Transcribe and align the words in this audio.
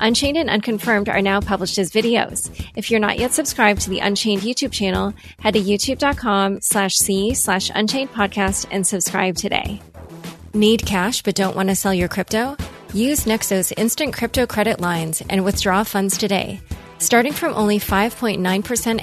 Unchained 0.00 0.36
and 0.36 0.50
Unconfirmed 0.50 1.08
are 1.08 1.22
now 1.22 1.40
published 1.40 1.78
as 1.78 1.90
videos. 1.90 2.50
If 2.74 2.90
you're 2.90 3.00
not 3.00 3.18
yet 3.18 3.32
subscribed 3.32 3.82
to 3.82 3.90
the 3.90 4.00
Unchained 4.00 4.42
YouTube 4.42 4.72
channel, 4.72 5.12
head 5.40 5.54
to 5.54 5.60
youtube.com 5.60 6.60
slash 6.60 6.96
c 6.96 7.34
slash 7.34 7.70
unchained 7.74 8.12
podcast 8.12 8.66
and 8.70 8.86
subscribe 8.86 9.36
today. 9.36 9.80
Need 10.54 10.84
cash 10.84 11.22
but 11.22 11.34
don't 11.34 11.56
want 11.56 11.68
to 11.68 11.76
sell 11.76 11.94
your 11.94 12.08
crypto? 12.08 12.56
Use 12.92 13.24
Nexo's 13.24 13.72
instant 13.76 14.14
crypto 14.14 14.46
credit 14.46 14.80
lines 14.80 15.22
and 15.30 15.44
withdraw 15.44 15.84
funds 15.84 16.18
today. 16.18 16.60
Starting 16.98 17.32
from 17.32 17.54
only 17.54 17.78
5.9% 17.78 18.40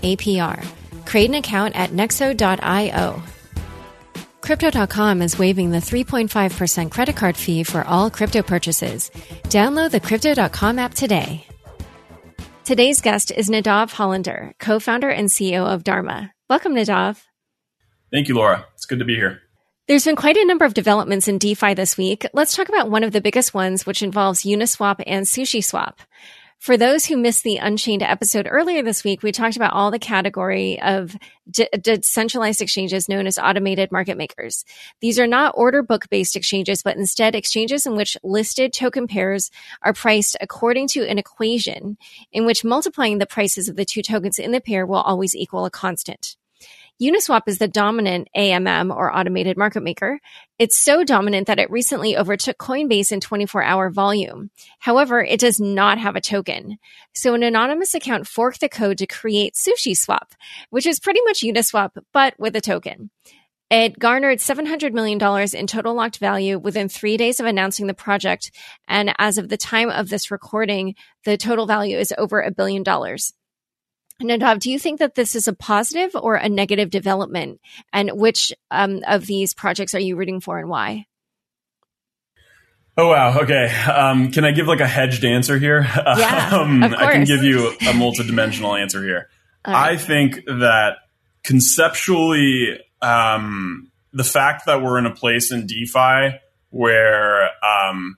APR. 0.01 0.65
Create 1.05 1.29
an 1.29 1.35
account 1.35 1.75
at 1.75 1.91
nexo.io. 1.91 3.23
Crypto.com 4.47 5.21
is 5.21 5.37
waiving 5.37 5.71
the 5.71 5.79
3.5% 5.79 6.89
credit 6.89 7.17
card 7.17 7.35
fee 7.35 7.63
for 7.63 7.83
all 7.83 8.09
crypto 8.09 8.41
purchases. 8.41 9.11
Download 9.49 9.91
the 9.91 9.99
Crypto.com 9.99 10.79
app 10.79 10.93
today. 10.93 11.45
Today's 12.63 13.01
guest 13.01 13.29
is 13.29 13.49
Nadav 13.49 13.91
Hollander, 13.91 14.53
co 14.57 14.79
founder 14.79 15.09
and 15.09 15.27
CEO 15.27 15.65
of 15.65 15.83
Dharma. 15.83 16.31
Welcome, 16.49 16.75
Nadav. 16.75 17.21
Thank 18.09 18.29
you, 18.29 18.35
Laura. 18.35 18.65
It's 18.73 18.85
good 18.85 18.99
to 18.99 19.05
be 19.05 19.15
here. 19.15 19.41
There's 19.89 20.05
been 20.05 20.15
quite 20.15 20.37
a 20.37 20.45
number 20.45 20.63
of 20.63 20.73
developments 20.73 21.27
in 21.27 21.39
DeFi 21.39 21.73
this 21.73 21.97
week. 21.97 22.25
Let's 22.31 22.55
talk 22.55 22.69
about 22.69 22.89
one 22.89 23.03
of 23.03 23.11
the 23.11 23.19
biggest 23.19 23.53
ones, 23.53 23.85
which 23.85 24.01
involves 24.01 24.43
Uniswap 24.43 25.03
and 25.05 25.25
SushiSwap. 25.25 25.95
For 26.59 26.75
those 26.75 27.05
who 27.05 27.17
missed 27.17 27.43
the 27.43 27.57
Unchained 27.57 28.01
episode 28.01 28.47
earlier 28.49 28.81
this 28.81 29.03
week, 29.03 29.21
we 29.21 29.31
talked 29.31 29.55
about 29.55 29.73
all 29.73 29.91
the 29.91 29.99
category 29.99 30.81
of 30.81 31.15
de- 31.49 31.69
decentralized 31.79 32.61
exchanges 32.61 33.07
known 33.07 33.27
as 33.27 33.37
automated 33.37 33.91
market 33.91 34.17
makers. 34.17 34.65
These 34.99 35.19
are 35.19 35.27
not 35.27 35.53
order 35.55 35.83
book 35.83 36.09
based 36.09 36.35
exchanges, 36.35 36.81
but 36.81 36.97
instead 36.97 37.35
exchanges 37.35 37.85
in 37.85 37.95
which 37.95 38.17
listed 38.23 38.73
token 38.73 39.07
pairs 39.07 39.51
are 39.83 39.93
priced 39.93 40.35
according 40.41 40.87
to 40.89 41.07
an 41.07 41.19
equation 41.19 41.97
in 42.31 42.45
which 42.45 42.63
multiplying 42.63 43.19
the 43.19 43.27
prices 43.27 43.69
of 43.69 43.75
the 43.75 43.85
two 43.85 44.01
tokens 44.01 44.39
in 44.39 44.51
the 44.51 44.59
pair 44.59 44.85
will 44.85 45.01
always 45.01 45.35
equal 45.35 45.65
a 45.65 45.69
constant. 45.69 46.36
Uniswap 47.01 47.43
is 47.45 47.59
the 47.59 47.67
dominant 47.67 48.27
AMM 48.35 48.95
or 48.95 49.15
automated 49.15 49.55
market 49.55 49.83
maker. 49.83 50.19
It's 50.57 50.75
so 50.75 51.03
dominant 51.03 51.45
that 51.45 51.59
it 51.59 51.69
recently 51.69 52.17
overtook 52.17 52.57
Coinbase 52.57 53.11
in 53.11 53.19
24 53.19 53.61
hour 53.61 53.91
volume. 53.91 54.49
However, 54.79 55.23
it 55.23 55.39
does 55.39 55.59
not 55.59 55.99
have 55.99 56.15
a 56.15 56.21
token. 56.21 56.79
So 57.13 57.35
an 57.35 57.43
anonymous 57.43 57.93
account 57.93 58.25
forked 58.25 58.61
the 58.61 58.69
code 58.69 58.97
to 58.97 59.05
create 59.05 59.53
SushiSwap, 59.53 60.31
which 60.71 60.87
is 60.87 60.99
pretty 60.99 61.21
much 61.21 61.41
Uniswap, 61.41 61.91
but 62.13 62.33
with 62.39 62.55
a 62.55 62.61
token. 62.61 63.11
It 63.69 63.99
garnered 63.99 64.39
$700 64.39 64.93
million 64.93 65.19
in 65.53 65.67
total 65.67 65.93
locked 65.93 66.17
value 66.17 66.57
within 66.57 66.89
three 66.89 67.17
days 67.17 67.39
of 67.39 67.45
announcing 67.45 67.85
the 67.85 67.93
project. 67.93 68.49
And 68.87 69.13
as 69.19 69.37
of 69.37 69.49
the 69.49 69.57
time 69.57 69.91
of 69.91 70.09
this 70.09 70.31
recording, 70.31 70.95
the 71.25 71.37
total 71.37 71.67
value 71.67 71.97
is 71.97 72.13
over 72.17 72.41
a 72.41 72.49
billion 72.49 72.81
dollars. 72.81 73.33
Nadav, 74.21 74.59
do 74.59 74.71
you 74.71 74.79
think 74.79 74.99
that 74.99 75.15
this 75.15 75.35
is 75.35 75.47
a 75.47 75.53
positive 75.53 76.11
or 76.15 76.35
a 76.35 76.49
negative 76.49 76.89
development? 76.89 77.59
And 77.93 78.11
which 78.13 78.51
um, 78.71 79.01
of 79.07 79.25
these 79.25 79.53
projects 79.53 79.93
are 79.93 79.99
you 79.99 80.15
rooting 80.15 80.39
for 80.39 80.57
and 80.57 80.69
why? 80.69 81.05
Oh 82.97 83.09
wow. 83.09 83.41
Okay. 83.41 83.67
Um, 83.85 84.31
can 84.31 84.43
I 84.43 84.51
give 84.51 84.65
like 84.65 84.79
a 84.79 84.87
hedged 84.87 85.23
answer 85.23 85.59
here? 85.59 85.81
Yeah, 85.81 86.49
um, 86.59 86.81
of 86.81 86.91
course. 86.91 87.03
I 87.03 87.13
can 87.13 87.25
give 87.25 87.43
you 87.43 87.67
a 87.67 87.93
multidimensional 87.93 88.79
answer 88.79 89.03
here. 89.03 89.29
Right. 89.65 89.95
I 89.95 89.97
think 89.97 90.45
that 90.45 90.93
conceptually, 91.43 92.79
um, 93.01 93.91
the 94.13 94.23
fact 94.23 94.65
that 94.65 94.81
we're 94.81 94.97
in 94.97 95.05
a 95.05 95.13
place 95.13 95.51
in 95.51 95.67
DeFi 95.67 96.39
where 96.69 97.49
um, 97.65 98.15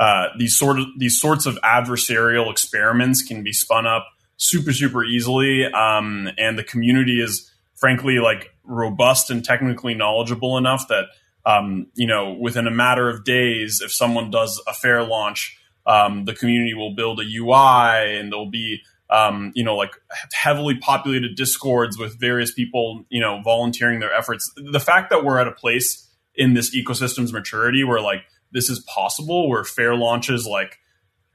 uh, 0.00 0.28
these 0.38 0.56
sort 0.58 0.78
of 0.78 0.86
these 0.96 1.20
sorts 1.20 1.44
of 1.44 1.56
adversarial 1.62 2.50
experiments 2.50 3.22
can 3.22 3.42
be 3.42 3.52
spun 3.52 3.86
up 3.86 4.06
super 4.36 4.72
super 4.72 5.04
easily 5.04 5.64
um, 5.64 6.28
and 6.38 6.58
the 6.58 6.64
community 6.64 7.20
is 7.20 7.50
frankly 7.74 8.18
like 8.18 8.54
robust 8.64 9.30
and 9.30 9.44
technically 9.44 9.94
knowledgeable 9.94 10.56
enough 10.56 10.86
that 10.88 11.06
um, 11.44 11.86
you 11.94 12.06
know 12.06 12.32
within 12.32 12.66
a 12.66 12.70
matter 12.70 13.08
of 13.08 13.24
days 13.24 13.80
if 13.84 13.92
someone 13.92 14.30
does 14.30 14.60
a 14.66 14.72
fair 14.72 15.02
launch 15.04 15.58
um, 15.86 16.24
the 16.24 16.34
community 16.34 16.74
will 16.74 16.94
build 16.94 17.20
a 17.20 17.22
ui 17.22 18.18
and 18.18 18.32
there'll 18.32 18.50
be 18.50 18.80
um, 19.08 19.52
you 19.54 19.64
know 19.64 19.76
like 19.76 19.92
heavily 20.32 20.76
populated 20.76 21.36
discords 21.36 21.96
with 21.96 22.18
various 22.18 22.52
people 22.52 23.04
you 23.08 23.20
know 23.20 23.40
volunteering 23.42 24.00
their 24.00 24.12
efforts. 24.12 24.52
The 24.56 24.80
fact 24.80 25.10
that 25.10 25.24
we're 25.24 25.38
at 25.38 25.46
a 25.46 25.52
place 25.52 26.08
in 26.34 26.54
this 26.54 26.74
ecosystem's 26.74 27.32
maturity 27.32 27.84
where 27.84 28.00
like 28.00 28.24
this 28.52 28.68
is 28.68 28.80
possible 28.80 29.48
where 29.48 29.64
fair 29.64 29.94
launches 29.94 30.46
like 30.46 30.78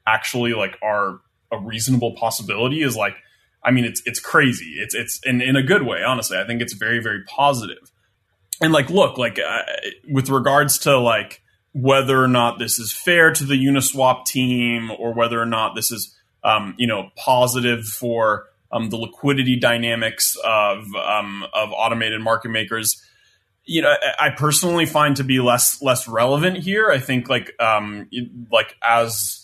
actually 0.06 0.54
like 0.54 0.78
are 0.82 1.22
a 1.52 1.60
reasonable 1.60 2.16
possibility 2.16 2.82
is 2.82 2.96
like 2.96 3.16
I 3.64 3.72
mean 3.72 3.86
it's 3.86 4.02
it's 4.06 4.20
crazy. 4.20 4.76
It's 4.78 4.96
it's 4.96 5.20
in 5.26 5.42
in 5.42 5.56
a 5.56 5.64
good 5.64 5.84
way, 5.84 6.04
honestly. 6.04 6.38
I 6.38 6.46
think 6.46 6.62
it's 6.62 6.74
very 6.74 7.00
very 7.02 7.24
positive. 7.26 7.92
And 8.62 8.72
like 8.74 8.90
look, 8.90 9.18
like 9.18 9.40
uh, 9.40 9.64
with 10.10 10.30
regards 10.30 10.80
to 10.80 10.98
like 10.98 11.42
whether 11.74 12.22
or 12.22 12.28
not 12.28 12.60
this 12.60 12.80
is 12.80 12.92
fair 12.92 13.32
to 13.32 13.44
the 13.44 13.54
Uniswap 13.54 14.26
team 14.26 14.92
or 14.92 15.14
whether 15.14 15.42
or 15.42 15.46
not 15.46 15.76
this 15.76 15.92
is 15.92 16.16
um, 16.44 16.76
you 16.78 16.88
know 16.88 17.10
positive 17.16 17.86
for 17.86 18.46
um, 18.72 18.90
the 18.90 18.98
liquidity 18.98 19.58
dynamics 19.58 20.38
of 20.44 20.86
um, 20.96 21.44
of 21.54 21.72
automated 21.72 22.22
market 22.22 22.50
makers 22.50 23.02
you 23.66 23.82
know 23.82 23.94
I 24.20 24.30
personally 24.32 24.86
find 24.86 25.16
to 25.18 25.24
be 25.24 25.40
less 25.40 25.82
less 25.82 26.08
relevant 26.08 26.58
here. 26.58 26.90
I 26.90 27.00
think 27.00 27.30
like 27.30 27.52
um 27.60 28.10
like 28.52 28.76
as 28.84 29.41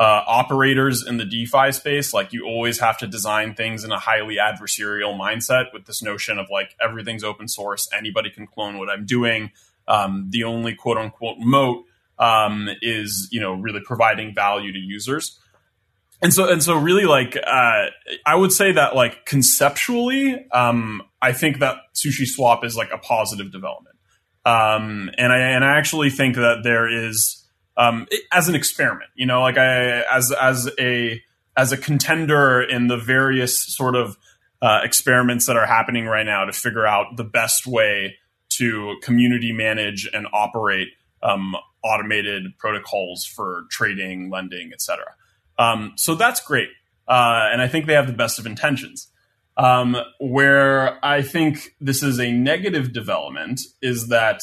uh, 0.00 0.22
operators 0.26 1.04
in 1.06 1.16
the 1.16 1.24
DeFi 1.24 1.72
space, 1.72 2.14
like 2.14 2.32
you 2.32 2.44
always 2.46 2.78
have 2.78 2.98
to 2.98 3.06
design 3.06 3.54
things 3.54 3.82
in 3.82 3.90
a 3.90 3.98
highly 3.98 4.36
adversarial 4.36 5.18
mindset 5.18 5.72
with 5.72 5.86
this 5.86 6.02
notion 6.02 6.38
of 6.38 6.46
like 6.50 6.76
everything's 6.80 7.24
open 7.24 7.48
source, 7.48 7.88
anybody 7.92 8.30
can 8.30 8.46
clone 8.46 8.78
what 8.78 8.88
I'm 8.88 9.06
doing. 9.06 9.50
Um, 9.88 10.28
the 10.30 10.44
only 10.44 10.74
quote 10.74 10.98
unquote 10.98 11.38
moat 11.38 11.84
um, 12.18 12.68
is 12.80 13.28
you 13.32 13.40
know 13.40 13.54
really 13.54 13.80
providing 13.84 14.34
value 14.34 14.72
to 14.72 14.78
users. 14.78 15.38
And 16.20 16.32
so 16.32 16.48
and 16.48 16.62
so 16.62 16.76
really 16.76 17.04
like 17.04 17.36
uh, 17.36 17.86
I 18.26 18.34
would 18.34 18.52
say 18.52 18.72
that 18.72 18.94
like 18.94 19.24
conceptually, 19.24 20.48
um, 20.50 21.02
I 21.20 21.32
think 21.32 21.58
that 21.58 21.76
Sushi 21.94 22.26
Swap 22.26 22.64
is 22.64 22.76
like 22.76 22.90
a 22.92 22.98
positive 22.98 23.50
development. 23.50 23.96
Um, 24.44 25.10
and 25.18 25.32
I 25.32 25.38
and 25.38 25.64
I 25.64 25.76
actually 25.76 26.10
think 26.10 26.36
that 26.36 26.60
there 26.62 26.88
is 26.88 27.37
um, 27.78 28.06
as 28.32 28.48
an 28.48 28.54
experiment. 28.54 29.10
You 29.14 29.24
know, 29.24 29.40
like 29.40 29.56
I 29.56 30.02
as 30.02 30.32
as 30.32 30.68
a 30.78 31.22
as 31.56 31.72
a 31.72 31.76
contender 31.76 32.60
in 32.60 32.88
the 32.88 32.98
various 32.98 33.58
sort 33.58 33.94
of 33.94 34.18
uh, 34.60 34.80
experiments 34.82 35.46
that 35.46 35.56
are 35.56 35.66
happening 35.66 36.04
right 36.04 36.26
now 36.26 36.44
to 36.44 36.52
figure 36.52 36.86
out 36.86 37.16
the 37.16 37.24
best 37.24 37.66
way 37.66 38.16
to 38.50 38.96
community 39.02 39.52
manage 39.52 40.08
and 40.12 40.26
operate 40.32 40.88
um, 41.22 41.54
automated 41.84 42.58
protocols 42.58 43.24
for 43.24 43.64
trading, 43.70 44.30
lending, 44.30 44.72
etc. 44.72 45.04
Um, 45.58 45.92
so 45.96 46.16
that's 46.16 46.40
great, 46.40 46.68
uh, 47.06 47.48
and 47.52 47.62
I 47.62 47.68
think 47.68 47.86
they 47.86 47.94
have 47.94 48.08
the 48.08 48.12
best 48.12 48.38
of 48.38 48.46
intentions. 48.46 49.08
Um, 49.56 49.96
where 50.20 51.04
I 51.04 51.22
think 51.22 51.74
this 51.80 52.04
is 52.04 52.20
a 52.20 52.30
negative 52.30 52.92
development 52.92 53.60
is 53.82 54.06
that 54.06 54.42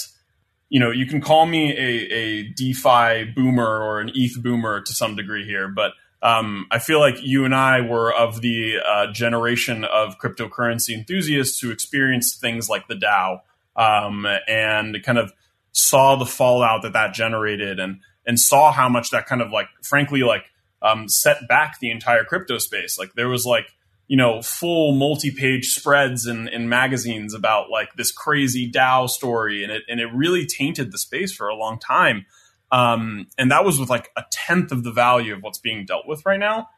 you 0.76 0.82
know, 0.82 0.92
you 0.92 1.06
can 1.06 1.22
call 1.22 1.46
me 1.46 1.72
a, 1.72 2.14
a 2.14 2.44
DeFi 2.50 3.32
boomer 3.34 3.82
or 3.82 4.02
an 4.02 4.12
ETH 4.14 4.44
boomer 4.44 4.82
to 4.82 4.92
some 4.92 5.16
degree 5.16 5.46
here, 5.46 5.70
but 5.70 5.94
um, 6.22 6.68
I 6.70 6.80
feel 6.80 7.00
like 7.00 7.16
you 7.24 7.46
and 7.46 7.56
I 7.56 7.80
were 7.80 8.14
of 8.14 8.42
the 8.42 8.80
uh, 8.86 9.10
generation 9.14 9.86
of 9.86 10.20
cryptocurrency 10.20 10.90
enthusiasts 10.90 11.62
who 11.62 11.72
experienced 11.72 12.42
things 12.42 12.68
like 12.68 12.90
the 12.90 12.96
DAO 12.96 13.40
um, 13.78 14.28
and 14.50 15.02
kind 15.02 15.18
of 15.18 15.32
saw 15.72 16.18
the 16.18 16.26
fallout 16.26 16.82
that 16.82 16.92
that 16.92 17.14
generated 17.14 17.80
and 17.80 18.02
and 18.28 18.38
saw 18.38 18.74
how 18.74 18.90
much 18.90 19.12
that 19.12 19.28
kind 19.28 19.42
of 19.42 19.52
like 19.52 19.70
frankly 19.82 20.24
like 20.24 20.44
um, 20.82 21.08
set 21.08 21.48
back 21.48 21.80
the 21.80 21.90
entire 21.90 22.26
crypto 22.26 22.58
space. 22.58 23.00
Like 23.00 23.14
there 23.14 23.30
was 23.30 23.46
like 23.46 23.68
you 24.08 24.18
know 24.18 24.42
full 24.42 24.94
multi-page 24.94 25.66
spreads 25.70 26.28
in, 26.28 26.48
in 26.48 26.70
magazines 26.70 27.34
about 27.34 27.70
like 27.70 27.94
this 27.96 28.12
crazy 28.12 28.72
DAO 28.72 29.10
story, 29.10 29.64
and 29.64 29.72
it 29.72 29.84
and 29.88 30.00
it 30.00 30.14
really 30.14 30.46
tainted 30.46 30.92
the 30.92 30.98
space 30.98 31.34
for 31.34 31.48
a 31.48 31.56
long 31.56 31.80
time. 31.80 32.26
Um, 32.72 33.28
and 33.38 33.52
that 33.52 33.64
was 33.64 33.80
with 33.80 33.90
like 33.90 34.10
a 34.18 34.24
tenth 34.32 34.72
of 34.72 34.84
the 34.84 34.92
value 34.92 35.34
of 35.34 35.42
what's 35.42 35.60
being 35.60 35.86
dealt 35.86 36.08
with 36.08 36.26
right 36.26 36.40
now. 36.40 36.70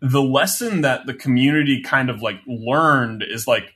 The 0.00 0.22
lesson 0.22 0.82
that 0.82 1.06
the 1.06 1.14
community 1.14 1.82
kind 1.82 2.10
of 2.10 2.22
like 2.22 2.40
learned 2.46 3.22
is 3.22 3.46
like 3.46 3.74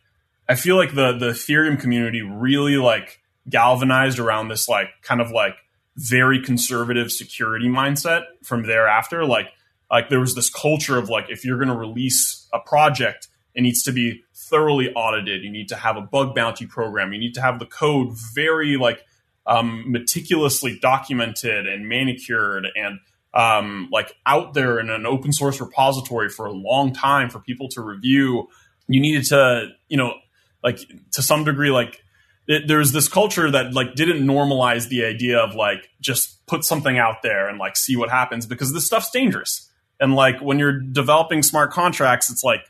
I 0.48 0.54
feel 0.54 0.76
like 0.76 0.94
the 0.94 1.12
the 1.12 1.30
Ethereum 1.30 1.80
community 1.80 2.22
really 2.22 2.76
like 2.76 3.20
galvanized 3.48 4.18
around 4.18 4.48
this 4.48 4.68
like 4.68 4.88
kind 5.02 5.20
of 5.20 5.30
like 5.30 5.54
very 5.96 6.42
conservative 6.42 7.10
security 7.10 7.68
mindset 7.68 8.24
from 8.42 8.66
thereafter. 8.66 9.24
Like 9.24 9.48
like 9.90 10.08
there 10.08 10.20
was 10.20 10.34
this 10.34 10.50
culture 10.50 10.98
of 10.98 11.08
like 11.08 11.26
if 11.28 11.44
you're 11.44 11.56
going 11.56 11.68
to 11.68 11.76
release 11.76 12.48
a 12.52 12.58
project, 12.58 13.28
it 13.54 13.62
needs 13.62 13.82
to 13.84 13.92
be 13.92 14.22
thoroughly 14.34 14.92
audited. 14.92 15.42
You 15.42 15.50
need 15.50 15.68
to 15.68 15.76
have 15.76 15.96
a 15.96 16.00
bug 16.00 16.34
bounty 16.34 16.66
program. 16.66 17.12
You 17.12 17.18
need 17.18 17.34
to 17.34 17.42
have 17.42 17.58
the 17.58 17.66
code 17.66 18.10
very 18.34 18.76
like 18.76 19.04
um, 19.46 19.90
meticulously 19.90 20.78
documented 20.80 21.66
and 21.66 21.88
manicured 21.88 22.66
and 22.74 22.98
um, 23.32 23.88
like 23.92 24.14
out 24.24 24.54
there 24.54 24.78
in 24.80 24.90
an 24.90 25.06
open 25.06 25.32
source 25.32 25.60
repository 25.60 26.28
for 26.28 26.46
a 26.46 26.52
long 26.52 26.92
time 26.92 27.30
for 27.30 27.38
people 27.38 27.68
to 27.70 27.82
review. 27.82 28.48
You 28.88 29.00
needed 29.00 29.26
to, 29.26 29.68
you 29.88 29.96
know, 29.96 30.14
like 30.62 30.80
to 31.12 31.22
some 31.22 31.44
degree, 31.44 31.70
like 31.70 32.02
it, 32.48 32.66
there's 32.66 32.92
this 32.92 33.08
culture 33.08 33.50
that 33.50 33.72
like 33.74 33.94
didn't 33.94 34.26
normalize 34.26 34.88
the 34.88 35.04
idea 35.04 35.38
of 35.38 35.54
like 35.54 35.88
just 36.00 36.44
put 36.46 36.64
something 36.64 36.98
out 36.98 37.22
there 37.22 37.48
and 37.48 37.58
like 37.58 37.76
see 37.76 37.96
what 37.96 38.10
happens 38.10 38.46
because 38.46 38.72
this 38.72 38.86
stuff's 38.86 39.10
dangerous. 39.10 39.65
And 40.00 40.14
like 40.14 40.40
when 40.40 40.58
you're 40.58 40.80
developing 40.80 41.42
smart 41.42 41.72
contracts, 41.72 42.30
it's 42.30 42.44
like 42.44 42.60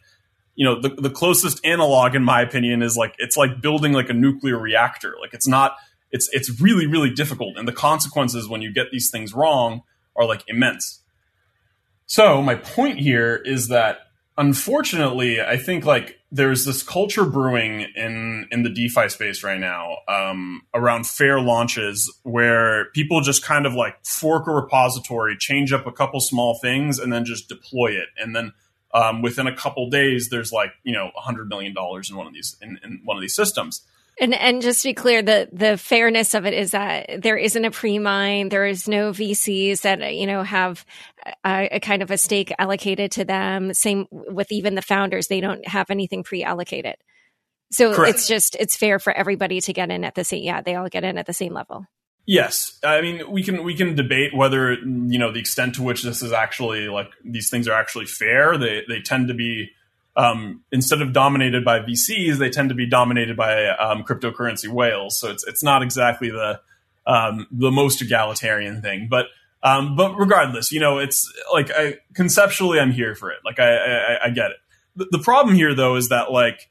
you 0.54 0.64
know 0.64 0.80
the, 0.80 0.88
the 0.88 1.10
closest 1.10 1.64
analog 1.64 2.14
in 2.14 2.22
my 2.24 2.40
opinion 2.40 2.82
is 2.82 2.96
like 2.96 3.14
it's 3.18 3.36
like 3.36 3.60
building 3.60 3.92
like 3.92 4.08
a 4.08 4.14
nuclear 4.14 4.58
reactor. 4.58 5.14
Like 5.20 5.34
it's 5.34 5.48
not 5.48 5.76
it's 6.10 6.28
it's 6.32 6.60
really 6.60 6.86
really 6.86 7.10
difficult. 7.10 7.56
And 7.56 7.66
the 7.66 7.72
consequences 7.72 8.48
when 8.48 8.62
you 8.62 8.72
get 8.72 8.90
these 8.90 9.10
things 9.10 9.34
wrong 9.34 9.82
are 10.16 10.24
like 10.24 10.44
immense. 10.48 11.02
So 12.06 12.40
my 12.40 12.54
point 12.54 13.00
here 13.00 13.34
is 13.44 13.68
that 13.68 13.98
unfortunately 14.38 15.40
i 15.40 15.56
think 15.56 15.84
like 15.84 16.18
there's 16.30 16.64
this 16.64 16.82
culture 16.82 17.24
brewing 17.24 17.86
in 17.94 18.48
in 18.50 18.62
the 18.62 18.70
defi 18.70 19.08
space 19.08 19.42
right 19.44 19.60
now 19.60 19.98
um, 20.08 20.62
around 20.74 21.06
fair 21.06 21.40
launches 21.40 22.12
where 22.22 22.86
people 22.92 23.20
just 23.20 23.44
kind 23.44 23.66
of 23.66 23.74
like 23.74 23.94
fork 24.04 24.46
a 24.46 24.52
repository 24.52 25.36
change 25.36 25.72
up 25.72 25.86
a 25.86 25.92
couple 25.92 26.20
small 26.20 26.58
things 26.60 26.98
and 26.98 27.12
then 27.12 27.24
just 27.24 27.48
deploy 27.48 27.92
it 27.92 28.08
and 28.18 28.34
then 28.34 28.52
um, 28.94 29.22
within 29.22 29.46
a 29.46 29.54
couple 29.54 29.88
days 29.88 30.28
there's 30.30 30.52
like 30.52 30.70
you 30.82 30.92
know 30.92 31.10
100 31.14 31.48
million 31.48 31.72
dollars 31.72 32.10
in 32.10 32.16
one 32.16 32.26
of 32.26 32.32
these 32.32 32.56
in, 32.60 32.78
in 32.82 33.00
one 33.04 33.16
of 33.16 33.20
these 33.20 33.34
systems 33.34 33.82
and 34.18 34.34
and 34.34 34.62
just 34.62 34.82
to 34.82 34.88
be 34.88 34.94
clear, 34.94 35.20
the 35.20 35.48
the 35.52 35.76
fairness 35.76 36.32
of 36.32 36.46
it 36.46 36.54
is 36.54 36.70
that 36.70 37.20
there 37.20 37.36
isn't 37.36 37.64
a 37.64 37.70
pre 37.70 37.98
mine. 37.98 38.48
There 38.48 38.64
is 38.64 38.88
no 38.88 39.10
VCs 39.10 39.82
that 39.82 40.14
you 40.14 40.26
know 40.26 40.42
have 40.42 40.86
a, 41.44 41.68
a, 41.72 41.80
kind 41.80 42.02
of 42.02 42.10
a 42.10 42.18
stake 42.18 42.52
allocated 42.58 43.12
to 43.12 43.24
them. 43.24 43.74
Same 43.74 44.06
with 44.10 44.50
even 44.52 44.74
the 44.74 44.82
founders; 44.82 45.28
they 45.28 45.40
don't 45.40 45.66
have 45.66 45.90
anything 45.90 46.22
pre 46.22 46.42
allocated. 46.42 46.96
So 47.70 47.94
Correct. 47.94 48.16
it's 48.16 48.28
just 48.28 48.56
it's 48.60 48.76
fair 48.76 48.98
for 48.98 49.12
everybody 49.12 49.60
to 49.60 49.72
get 49.72 49.90
in 49.90 50.04
at 50.04 50.14
the 50.14 50.24
same. 50.24 50.42
Yeah, 50.42 50.60
they 50.60 50.74
all 50.74 50.88
get 50.88 51.04
in 51.04 51.18
at 51.18 51.26
the 51.26 51.32
same 51.32 51.52
level. 51.52 51.86
Yes, 52.26 52.78
I 52.82 53.00
mean 53.02 53.30
we 53.30 53.42
can 53.42 53.62
we 53.64 53.74
can 53.74 53.94
debate 53.94 54.34
whether 54.34 54.72
you 54.72 55.18
know 55.18 55.32
the 55.32 55.40
extent 55.40 55.76
to 55.76 55.82
which 55.82 56.02
this 56.02 56.22
is 56.22 56.32
actually 56.32 56.88
like 56.88 57.10
these 57.24 57.50
things 57.50 57.68
are 57.68 57.74
actually 57.74 58.06
fair. 58.06 58.56
They 58.58 58.82
they 58.88 59.00
tend 59.00 59.28
to 59.28 59.34
be 59.34 59.70
um, 60.16 60.62
instead 60.72 61.02
of 61.02 61.12
dominated 61.12 61.64
by 61.64 61.80
VCs, 61.80 62.38
they 62.38 62.50
tend 62.50 62.70
to 62.70 62.74
be 62.74 62.86
dominated 62.86 63.36
by 63.36 63.68
um, 63.68 64.02
cryptocurrency 64.02 64.68
whales. 64.68 65.20
So 65.20 65.30
it's 65.30 65.46
it's 65.46 65.62
not 65.62 65.82
exactly 65.82 66.30
the 66.30 66.60
um, 67.06 67.46
the 67.50 67.70
most 67.70 68.02
egalitarian 68.02 68.82
thing, 68.82 69.08
but 69.08 69.26
um, 69.66 69.96
but 69.96 70.14
regardless, 70.16 70.72
you 70.72 70.80
know, 70.80 70.98
it's 70.98 71.32
like 71.52 71.70
I, 71.70 71.96
conceptually, 72.14 72.78
I'm 72.78 72.92
here 72.92 73.14
for 73.14 73.30
it. 73.30 73.38
Like 73.44 73.58
I 73.58 73.76
I, 73.76 74.26
I 74.26 74.30
get 74.30 74.50
it. 74.52 74.56
The, 74.96 75.08
the 75.10 75.18
problem 75.18 75.54
here, 75.54 75.74
though, 75.74 75.96
is 75.96 76.08
that 76.10 76.30
like 76.30 76.70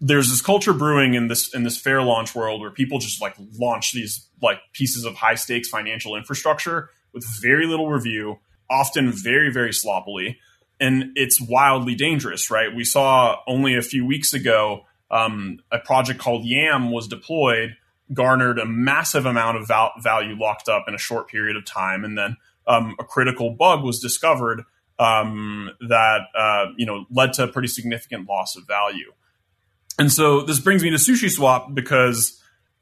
there's 0.00 0.30
this 0.30 0.40
culture 0.40 0.72
brewing 0.72 1.14
in 1.14 1.28
this 1.28 1.54
in 1.54 1.62
this 1.62 1.78
fair 1.78 2.02
launch 2.02 2.34
world 2.34 2.60
where 2.60 2.70
people 2.70 2.98
just 2.98 3.20
like 3.20 3.34
launch 3.58 3.92
these 3.92 4.28
like 4.42 4.58
pieces 4.72 5.04
of 5.04 5.14
high 5.14 5.34
stakes 5.34 5.68
financial 5.68 6.16
infrastructure 6.16 6.90
with 7.12 7.24
very 7.42 7.66
little 7.66 7.88
review, 7.88 8.38
often 8.70 9.12
very 9.12 9.52
very 9.52 9.72
sloppily 9.72 10.38
and 10.80 11.12
it's 11.14 11.40
wildly 11.40 11.94
dangerous, 11.94 12.50
right? 12.50 12.74
We 12.74 12.84
saw 12.84 13.36
only 13.46 13.76
a 13.76 13.82
few 13.82 14.06
weeks 14.06 14.32
ago 14.32 14.86
um, 15.10 15.58
a 15.70 15.78
project 15.78 16.18
called 16.18 16.44
Yam 16.44 16.90
was 16.90 17.06
deployed, 17.06 17.76
garnered 18.12 18.58
a 18.58 18.66
massive 18.66 19.26
amount 19.26 19.56
of 19.58 19.68
val- 19.68 19.92
value 20.00 20.34
locked 20.38 20.68
up 20.68 20.84
in 20.88 20.94
a 20.94 20.98
short 20.98 21.28
period 21.28 21.56
of 21.56 21.64
time, 21.64 22.04
and 22.04 22.16
then 22.16 22.36
um, 22.66 22.94
a 22.98 23.04
critical 23.04 23.50
bug 23.50 23.82
was 23.82 24.00
discovered 24.00 24.62
um, 24.98 25.70
that 25.88 26.22
uh, 26.36 26.66
you 26.76 26.86
know 26.86 27.06
led 27.10 27.32
to 27.34 27.44
a 27.44 27.48
pretty 27.48 27.68
significant 27.68 28.28
loss 28.28 28.56
of 28.56 28.66
value. 28.66 29.12
And 29.98 30.10
so 30.10 30.42
this 30.42 30.58
brings 30.60 30.82
me 30.82 30.90
to 30.90 30.96
SushiSwap 30.96 31.74
because 31.74 32.40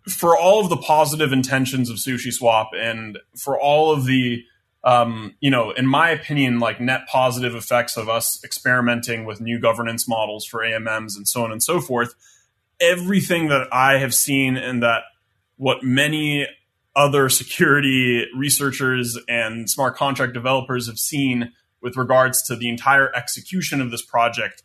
for 0.09 0.39
all 0.39 0.61
of 0.61 0.71
the 0.71 0.77
positive 0.77 1.33
intentions 1.33 1.91
of 1.91 1.97
SushiSwap 1.97 2.69
and 2.75 3.19
for 3.37 3.59
all 3.59 3.93
of 3.93 4.05
the 4.07 4.45
um, 4.85 5.35
you 5.41 5.51
know, 5.51 5.73
in 5.73 5.87
my 5.87 6.11
opinion, 6.11 6.61
like 6.61 6.81
net 6.81 7.09
positive 7.09 7.55
effects 7.55 7.97
of 7.97 8.09
us 8.09 8.43
experimenting 8.45 9.25
with 9.25 9.41
new 9.41 9.59
governance 9.59 10.09
models 10.09 10.47
for 10.47 10.61
AMMs 10.61 11.17
and 11.17 11.27
so 11.27 11.43
on 11.43 11.51
and 11.51 11.63
so 11.63 11.81
forth. 11.81 12.15
Everything 12.81 13.49
that 13.49 13.67
I 13.73 13.99
have 13.99 14.15
seen 14.15 14.57
and 14.57 14.83
that 14.83 15.03
what 15.59 15.83
many 15.83 16.49
other 16.97 17.29
security 17.29 18.27
researchers 18.35 19.19
and 19.29 19.69
smart 19.69 19.97
contract 19.97 20.33
developers 20.33 20.87
have 20.87 20.99
seen 20.99 21.53
with 21.81 21.97
regards 21.97 22.43
to 22.43 22.57
the 22.57 22.69
entire 22.69 23.15
execution 23.15 23.81
of 23.81 23.91
this 23.91 24.03
project, 24.03 24.63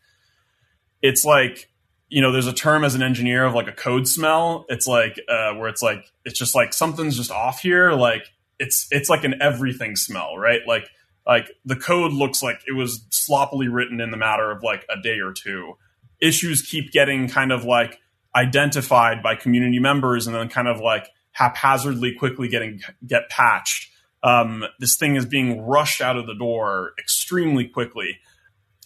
it's 1.02 1.26
like 1.26 1.70
you 2.10 2.22
know, 2.22 2.32
there's 2.32 2.46
a 2.46 2.54
term 2.54 2.84
as 2.84 2.94
an 2.94 3.02
engineer 3.02 3.44
of 3.44 3.56
like 3.56 3.68
a 3.68 3.72
code 3.72 4.08
smell. 4.08 4.66
It's 4.70 4.86
like 4.86 5.20
uh, 5.28 5.54
where 5.54 5.68
it's 5.68 5.82
like 5.82 6.12
it's 6.24 6.38
just 6.38 6.54
like 6.54 6.72
something's 6.72 7.18
just 7.18 7.32
off 7.32 7.60
here. 7.60 7.94
Like 7.94 8.28
it's 8.60 8.88
it's 8.92 9.10
like 9.10 9.24
an 9.24 9.42
everything 9.42 9.96
smell, 9.96 10.38
right? 10.38 10.62
Like 10.68 10.88
like 11.26 11.50
the 11.66 11.76
code 11.76 12.14
looks 12.14 12.44
like 12.44 12.62
it 12.68 12.74
was 12.74 13.04
sloppily 13.10 13.68
written 13.68 14.00
in 14.00 14.12
the 14.12 14.18
matter 14.18 14.52
of 14.52 14.62
like 14.62 14.86
a 14.96 15.02
day 15.02 15.20
or 15.20 15.34
two. 15.34 15.74
Issues 16.22 16.62
keep 16.62 16.92
getting 16.92 17.28
kind 17.30 17.52
of 17.52 17.66
like 17.66 18.00
identified 18.36 19.22
by 19.22 19.36
community 19.36 19.80
members 19.80 20.28
and 20.28 20.36
then 20.36 20.50
kind 20.50 20.68
of 20.68 20.80
like 20.80 21.08
haphazardly 21.32 22.14
quickly 22.14 22.48
getting 22.48 22.82
get 23.06 23.30
patched. 23.30 23.90
Um, 24.24 24.64
this 24.80 24.96
thing 24.96 25.16
is 25.16 25.26
being 25.26 25.62
rushed 25.62 26.02
out 26.02 26.16
of 26.16 26.28
the 26.28 26.36
door 26.36 26.92
extremely 26.98 27.68
quickly. 27.68 28.20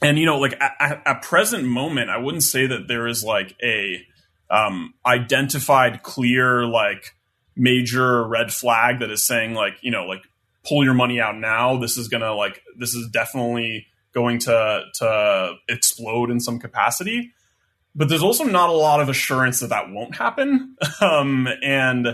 And 0.02 0.18
you 0.18 0.26
know, 0.26 0.40
like 0.40 0.60
at, 0.60 1.02
at 1.06 1.22
present 1.22 1.64
moment, 1.66 2.10
I 2.10 2.18
wouldn't 2.18 2.44
say 2.44 2.68
that 2.68 2.88
there 2.88 3.08
is 3.08 3.24
like 3.24 3.56
a 3.64 4.06
um, 4.50 4.94
identified 5.06 6.04
clear 6.04 6.66
like 6.66 7.16
major 7.56 8.26
red 8.26 8.54
flag 8.54 9.00
that 9.00 9.10
is 9.12 9.26
saying 9.26 9.54
like 9.54 9.74
you 9.82 9.92
know 9.92 10.06
like 10.06 10.24
pull 10.64 10.84
your 10.84 10.94
money 10.94 11.20
out 11.20 11.38
now 11.38 11.78
this 11.78 11.98
is 11.98 12.08
gonna 12.08 12.34
like 12.34 12.62
this 12.78 12.94
is 12.94 13.10
definitely 13.10 13.88
going 14.14 14.38
to 14.40 14.84
to 14.94 15.54
explode 15.68 16.30
in 16.30 16.40
some 16.40 16.60
capacity 16.60 17.34
but 17.98 18.08
there's 18.08 18.24
also 18.24 18.44
not 18.44 18.70
a 18.70 18.74
lot 18.74 19.02
of 19.02 19.10
assurance 19.10 19.60
that 19.60 19.70
that 19.70 19.90
won't 19.90 20.16
happen. 20.16 20.76
Um, 21.02 21.48
and 21.64 22.08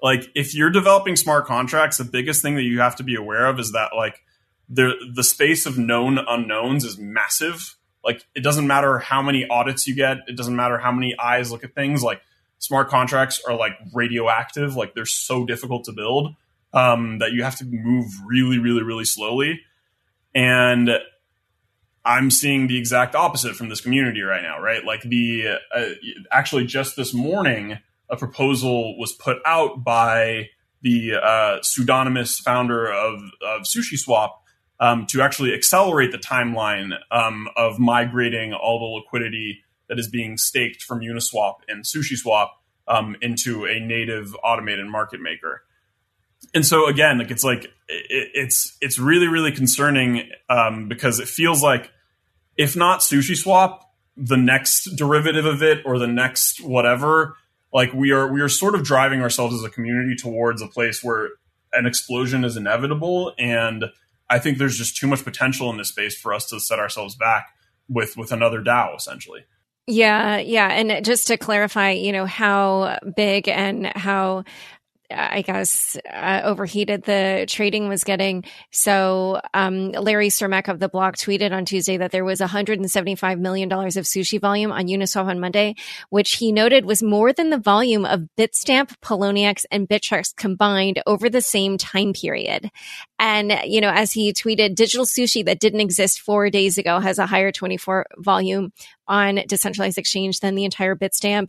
like 0.00 0.28
if 0.34 0.54
you're 0.54 0.70
developing 0.70 1.16
smart 1.16 1.46
contracts 1.46 1.98
the 1.98 2.04
biggest 2.04 2.40
thing 2.40 2.54
that 2.54 2.62
you 2.62 2.78
have 2.80 2.94
to 2.96 3.02
be 3.02 3.16
aware 3.16 3.46
of 3.46 3.58
is 3.58 3.72
that 3.72 3.90
like 3.96 4.22
the 4.68 4.94
the 5.12 5.24
space 5.24 5.66
of 5.66 5.76
known 5.76 6.18
unknowns 6.18 6.84
is 6.84 6.98
massive. 6.98 7.76
Like 8.04 8.24
it 8.34 8.42
doesn't 8.44 8.66
matter 8.66 8.98
how 8.98 9.22
many 9.22 9.46
audits 9.48 9.86
you 9.88 9.96
get. 9.96 10.18
It 10.28 10.36
doesn't 10.36 10.54
matter 10.54 10.78
how 10.78 10.92
many 10.92 11.18
eyes 11.18 11.50
look 11.50 11.64
at 11.64 11.74
things. 11.74 12.02
Like 12.02 12.22
smart 12.58 12.88
contracts 12.88 13.42
are 13.46 13.56
like 13.56 13.72
radioactive, 13.92 14.76
like 14.76 14.94
they're 14.94 15.06
so 15.06 15.44
difficult 15.44 15.84
to 15.84 15.92
build 15.92 16.34
um, 16.72 17.18
that 17.18 17.32
you 17.32 17.42
have 17.42 17.56
to 17.56 17.64
move 17.64 18.06
really, 18.24 18.58
really, 18.58 18.82
really 18.82 19.04
slowly. 19.04 19.60
And 20.34 20.90
I'm 22.08 22.30
seeing 22.30 22.68
the 22.68 22.78
exact 22.78 23.14
opposite 23.14 23.54
from 23.54 23.68
this 23.68 23.82
community 23.82 24.22
right 24.22 24.42
now, 24.42 24.58
right? 24.62 24.82
Like 24.82 25.02
the 25.02 25.58
uh, 25.74 25.84
actually 26.32 26.64
just 26.64 26.96
this 26.96 27.12
morning, 27.12 27.80
a 28.08 28.16
proposal 28.16 28.98
was 28.98 29.12
put 29.12 29.36
out 29.44 29.84
by 29.84 30.48
the 30.80 31.16
uh, 31.22 31.58
pseudonymous 31.60 32.38
founder 32.38 32.90
of, 32.90 33.20
of 33.42 33.62
SushiSwap 33.62 34.30
um, 34.80 35.04
to 35.10 35.20
actually 35.20 35.52
accelerate 35.52 36.10
the 36.10 36.18
timeline 36.18 36.96
um, 37.10 37.46
of 37.58 37.78
migrating 37.78 38.54
all 38.54 38.78
the 38.78 38.86
liquidity 38.86 39.62
that 39.90 39.98
is 39.98 40.08
being 40.08 40.38
staked 40.38 40.82
from 40.82 41.00
Uniswap 41.00 41.56
and 41.68 41.84
SushiSwap 41.84 42.48
um, 42.86 43.16
into 43.20 43.66
a 43.66 43.80
native 43.80 44.34
automated 44.42 44.86
market 44.86 45.20
maker. 45.20 45.62
And 46.54 46.64
so 46.64 46.88
again, 46.88 47.18
like 47.18 47.30
it's 47.30 47.44
like 47.44 47.64
it, 47.64 48.30
it's 48.32 48.78
it's 48.80 48.98
really 48.98 49.26
really 49.26 49.52
concerning 49.52 50.30
um, 50.48 50.88
because 50.88 51.18
it 51.18 51.28
feels 51.28 51.62
like 51.62 51.90
if 52.58 52.76
not 52.76 53.00
sushi 53.00 53.36
swap, 53.36 53.90
the 54.16 54.36
next 54.36 54.96
derivative 54.96 55.46
of 55.46 55.62
it 55.62 55.78
or 55.86 55.98
the 55.98 56.08
next 56.08 56.60
whatever, 56.60 57.36
like 57.72 57.92
we 57.94 58.10
are 58.10 58.30
we 58.30 58.40
are 58.40 58.48
sort 58.48 58.74
of 58.74 58.82
driving 58.82 59.22
ourselves 59.22 59.54
as 59.54 59.64
a 59.64 59.70
community 59.70 60.16
towards 60.16 60.60
a 60.60 60.66
place 60.66 61.02
where 61.02 61.30
an 61.72 61.86
explosion 61.86 62.44
is 62.44 62.56
inevitable 62.56 63.32
and 63.38 63.84
I 64.30 64.38
think 64.38 64.58
there's 64.58 64.76
just 64.76 64.96
too 64.96 65.06
much 65.06 65.24
potential 65.24 65.70
in 65.70 65.78
this 65.78 65.88
space 65.88 66.18
for 66.18 66.34
us 66.34 66.46
to 66.50 66.60
set 66.60 66.78
ourselves 66.78 67.14
back 67.14 67.54
with 67.88 68.16
with 68.16 68.32
another 68.32 68.62
DAO 68.62 68.96
essentially. 68.96 69.44
Yeah, 69.86 70.36
yeah, 70.36 70.68
and 70.68 71.02
just 71.02 71.28
to 71.28 71.38
clarify, 71.38 71.92
you 71.92 72.12
know 72.12 72.26
how 72.26 72.98
big 73.16 73.48
and 73.48 73.86
how 73.86 74.44
I 75.10 75.42
guess, 75.42 75.96
uh, 76.12 76.42
overheated 76.44 77.04
the 77.04 77.46
trading 77.48 77.88
was 77.88 78.04
getting. 78.04 78.44
So, 78.70 79.40
um, 79.54 79.92
Larry 79.92 80.28
Cermak 80.28 80.68
of 80.68 80.80
the 80.80 80.88
block 80.88 81.16
tweeted 81.16 81.50
on 81.52 81.64
Tuesday 81.64 81.96
that 81.96 82.10
there 82.10 82.24
was 82.24 82.40
$175 82.40 83.38
million 83.38 83.72
of 83.72 83.80
sushi 83.80 84.40
volume 84.40 84.70
on 84.70 84.86
Uniswap 84.86 85.26
on 85.26 85.40
Monday, 85.40 85.76
which 86.10 86.34
he 86.34 86.52
noted 86.52 86.84
was 86.84 87.02
more 87.02 87.32
than 87.32 87.48
the 87.48 87.58
volume 87.58 88.04
of 88.04 88.28
Bitstamp, 88.36 88.94
Poloniex, 89.02 89.64
and 89.70 89.88
Bittrex 89.88 90.36
combined 90.36 91.02
over 91.06 91.30
the 91.30 91.40
same 91.40 91.78
time 91.78 92.12
period. 92.12 92.70
And, 93.18 93.58
you 93.64 93.80
know, 93.80 93.90
as 93.90 94.12
he 94.12 94.32
tweeted, 94.32 94.74
digital 94.74 95.06
sushi 95.06 95.44
that 95.46 95.60
didn't 95.60 95.80
exist 95.80 96.20
four 96.20 96.50
days 96.50 96.76
ago 96.76 97.00
has 97.00 97.18
a 97.18 97.26
higher 97.26 97.50
24 97.50 98.06
volume 98.18 98.72
on 99.08 99.40
decentralized 99.46 99.98
exchange 99.98 100.40
than 100.40 100.54
the 100.54 100.64
entire 100.64 100.94
Bitstamp. 100.94 101.48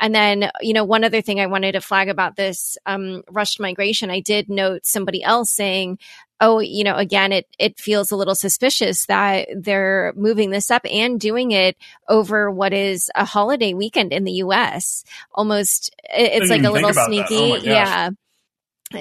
And 0.00 0.14
then, 0.14 0.50
you 0.60 0.74
know, 0.74 0.84
one 0.84 1.04
other 1.04 1.22
thing 1.22 1.40
I 1.40 1.46
wanted 1.46 1.72
to 1.72 1.80
flag 1.80 2.08
about 2.08 2.36
this 2.36 2.76
um, 2.86 3.22
rushed 3.30 3.58
migration, 3.60 4.10
I 4.10 4.20
did 4.20 4.48
note 4.48 4.84
somebody 4.84 5.22
else 5.22 5.50
saying, 5.50 5.98
oh, 6.40 6.60
you 6.60 6.84
know, 6.84 6.94
again, 6.94 7.32
it 7.32 7.46
it 7.58 7.80
feels 7.80 8.10
a 8.10 8.16
little 8.16 8.34
suspicious 8.34 9.06
that 9.06 9.48
they're 9.56 10.12
moving 10.16 10.50
this 10.50 10.70
up 10.70 10.82
and 10.88 11.18
doing 11.18 11.50
it 11.50 11.76
over 12.08 12.50
what 12.50 12.72
is 12.72 13.10
a 13.14 13.24
holiday 13.24 13.74
weekend 13.74 14.12
in 14.12 14.24
the 14.24 14.32
U.S. 14.32 15.04
Almost, 15.34 15.94
it's 16.04 16.50
like 16.50 16.62
a 16.62 16.70
little 16.70 16.94
sneaky, 16.94 17.52
oh 17.52 17.56
yeah. 17.56 18.10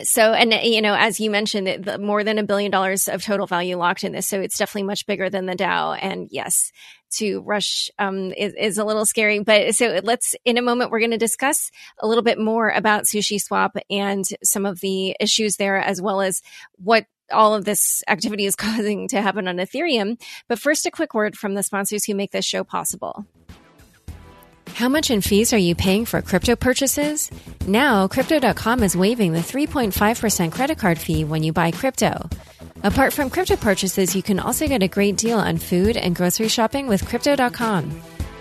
So, 0.04 0.34
and 0.34 0.54
you 0.54 0.82
know, 0.82 0.96
as 0.96 1.20
you 1.20 1.32
mentioned, 1.32 1.86
the 1.86 1.98
more 1.98 2.24
than 2.24 2.40
a 2.40 2.44
billion 2.44 2.72
dollars 2.72 3.08
of 3.08 3.24
total 3.24 3.48
value 3.48 3.78
locked 3.78 4.04
in 4.04 4.12
this. 4.12 4.28
So 4.28 4.42
it's 4.42 4.58
definitely 4.58 4.84
much 4.84 5.06
bigger 5.06 5.30
than 5.30 5.46
the 5.46 5.56
DAO 5.56 5.98
And 6.00 6.28
yes, 6.30 6.72
to 7.12 7.42
rush 7.42 7.90
um, 7.98 8.34
is, 8.34 8.54
is, 8.58 8.78
a 8.78 8.84
little 8.84 9.06
scary. 9.06 9.40
But 9.40 9.76
so 9.76 10.02
let's, 10.04 10.36
in 10.44 10.58
a 10.58 10.62
moment, 10.62 10.92
we're 10.92 11.00
going 11.00 11.12
to 11.12 11.18
discuss 11.18 11.72
a 12.00 12.08
little 12.08 12.24
bit 12.24 12.38
more 12.38 12.70
about 12.70 13.06
Sushi 13.06 13.40
Swap 13.40 13.78
and 13.90 14.26
some 14.44 14.66
of 14.66 14.82
the 14.82 15.16
issues 15.20 15.56
there, 15.56 15.78
as 15.78 16.02
well 16.02 16.20
as 16.20 16.42
what 16.76 17.06
all 17.32 17.56
of 17.56 17.66
this 17.66 18.04
activity 18.08 18.46
is 18.46 18.56
causing 18.58 19.08
to 19.10 19.22
happen 19.22 19.48
on 19.48 19.56
Ethereum. 19.56 20.20
But 20.50 20.60
first, 20.60 20.86
a 20.86 20.92
quick 20.92 21.14
word 21.14 21.38
from 21.38 21.54
the 21.54 21.64
sponsors 21.64 22.04
who 22.04 22.14
make 22.14 22.32
this 22.32 22.46
show 22.46 22.64
possible. 22.64 23.26
How 24.78 24.90
much 24.90 25.10
in 25.10 25.22
fees 25.22 25.54
are 25.54 25.64
you 25.70 25.74
paying 25.74 26.06
for 26.06 26.22
crypto 26.22 26.56
purchases? 26.56 27.32
Now, 27.66 28.08
Crypto.com 28.08 28.84
is 28.84 28.96
waiving 28.96 29.34
the 29.34 29.40
3.5% 29.40 30.52
credit 30.52 30.78
card 30.78 31.00
fee 31.00 31.26
when 31.26 31.42
you 31.42 31.52
buy 31.52 31.72
crypto. 31.72 32.30
Apart 32.84 33.12
from 33.12 33.32
crypto 33.32 33.56
purchases, 33.56 34.16
you 34.16 34.22
can 34.22 34.40
also 34.40 34.68
get 34.68 34.84
a 34.84 34.88
great 34.88 35.18
deal 35.18 35.40
on 35.40 35.58
food 35.58 35.98
and 35.98 36.16
grocery 36.16 36.48
shopping 36.48 36.86
with 36.86 37.04
Crypto.com. 37.08 37.90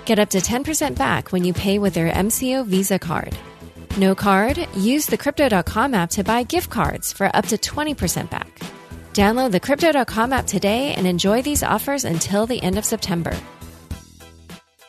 Get 0.04 0.18
up 0.18 0.28
to 0.28 0.40
10% 0.40 0.98
back 0.98 1.32
when 1.32 1.42
you 1.42 1.54
pay 1.54 1.78
with 1.78 1.94
their 1.94 2.12
MCO 2.12 2.66
Visa 2.66 2.98
card. 2.98 3.34
No 3.96 4.14
card? 4.14 4.58
Use 4.76 5.06
the 5.06 5.16
Crypto.com 5.16 5.94
app 5.94 6.10
to 6.10 6.22
buy 6.22 6.42
gift 6.42 6.68
cards 6.68 7.14
for 7.14 7.34
up 7.34 7.46
to 7.46 7.56
20% 7.56 8.28
back. 8.28 8.60
Download 9.14 9.52
the 9.52 9.66
Crypto.com 9.66 10.34
app 10.34 10.46
today 10.46 10.92
and 10.92 11.06
enjoy 11.06 11.40
these 11.40 11.62
offers 11.62 12.04
until 12.04 12.44
the 12.44 12.62
end 12.62 12.76
of 12.76 12.84
September 12.84 13.34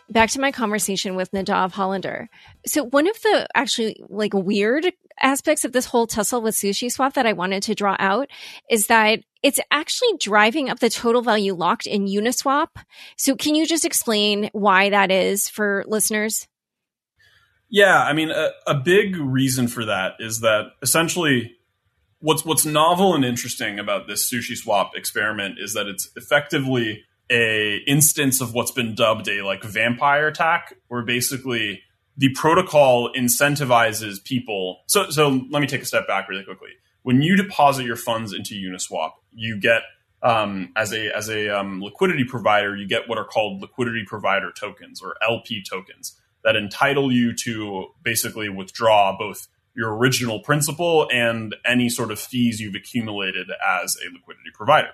back 0.10 0.30
to 0.32 0.42
my 0.42 0.52
conversation 0.52 1.16
with 1.16 1.32
Nadav 1.32 1.72
Hollander. 1.72 2.30
So 2.66 2.84
one 2.84 3.08
of 3.08 3.22
the 3.22 3.48
actually 3.56 4.04
like 4.10 4.34
weird 4.34 4.92
aspects 5.22 5.66
of 5.66 5.72
this 5.72 5.86
whole 5.86 6.08
tussle 6.08 6.42
with 6.42 6.56
Sushi 6.56 6.92
Swap 6.92 7.14
that 7.14 7.26
I 7.26 7.34
wanted 7.34 7.64
to 7.64 7.76
draw 7.76 7.96
out 8.00 8.30
is 8.70 8.88
that 8.88 9.20
it's 9.44 9.60
actually 9.72 10.18
driving 10.20 10.70
up 10.70 10.80
the 10.80 10.90
total 10.90 11.22
value 11.22 11.54
locked 11.54 11.88
in 11.88 12.06
Uniswap. 12.06 12.70
So 13.18 13.36
can 13.36 13.56
you 13.56 13.66
just 13.66 13.86
explain 13.86 14.50
why 14.54 14.90
that 14.90 15.12
is 15.12 15.50
for 15.50 15.84
listeners? 15.88 16.48
Yeah, 17.70 18.02
I 18.02 18.14
mean, 18.14 18.32
a, 18.32 18.52
a 18.66 18.76
big 18.76 19.18
reason 19.18 19.68
for 19.68 19.86
that 19.86 20.14
is 20.20 20.40
that 20.40 20.68
essentially 20.82 21.58
what's 22.20 22.46
what's 22.46 22.66
novel 22.66 23.14
and 23.14 23.24
interesting 23.24 23.78
about 23.78 24.08
this 24.08 24.32
sushi 24.32 24.56
swap 24.56 24.92
experiment 24.96 25.56
is 25.60 25.74
that 25.74 25.88
it's 25.88 26.10
effectively 26.16 27.04
a 27.30 27.78
instance 27.88 28.42
of 28.42 28.54
what's 28.54 28.72
been 28.72 28.96
dubbed 28.96 29.28
a 29.28 29.42
like 29.44 29.64
vampire 29.64 30.28
attack, 30.28 30.74
where 30.88 31.04
basically 31.04 31.82
the 32.18 32.30
protocol 32.34 33.12
incentivizes 33.14 34.24
people. 34.24 34.80
So, 34.88 35.10
so 35.10 35.42
let 35.50 35.62
me 35.62 35.68
take 35.68 35.82
a 35.82 35.86
step 35.86 36.08
back 36.08 36.28
really 36.30 36.44
quickly. 36.44 36.72
When 37.04 37.22
you 37.22 37.36
deposit 37.36 37.86
your 37.86 37.96
funds 37.96 38.34
into 38.34 38.56
Uniswap, 38.56 39.12
you 39.34 39.58
get 39.60 39.84
um, 40.24 40.72
as 40.76 40.94
a 40.94 41.16
as 41.16 41.30
a 41.30 41.50
um, 41.50 41.82
liquidity 41.82 42.24
provider, 42.24 42.76
you 42.76 42.88
get 42.88 43.08
what 43.08 43.18
are 43.18 43.26
called 43.26 43.62
liquidity 43.62 44.04
provider 44.06 44.52
tokens 44.52 45.02
or 45.02 45.16
LP 45.22 45.64
tokens 45.64 46.20
that 46.44 46.56
entitle 46.56 47.12
you 47.12 47.34
to 47.34 47.88
basically 48.04 48.50
withdraw 48.50 49.16
both 49.18 49.48
your 49.76 49.96
original 49.96 50.40
principal 50.40 51.08
and 51.12 51.56
any 51.66 51.88
sort 51.88 52.12
of 52.12 52.20
fees 52.20 52.60
you've 52.60 52.74
accumulated 52.74 53.48
as 53.66 53.96
a 53.98 54.12
liquidity 54.14 54.50
provider. 54.54 54.90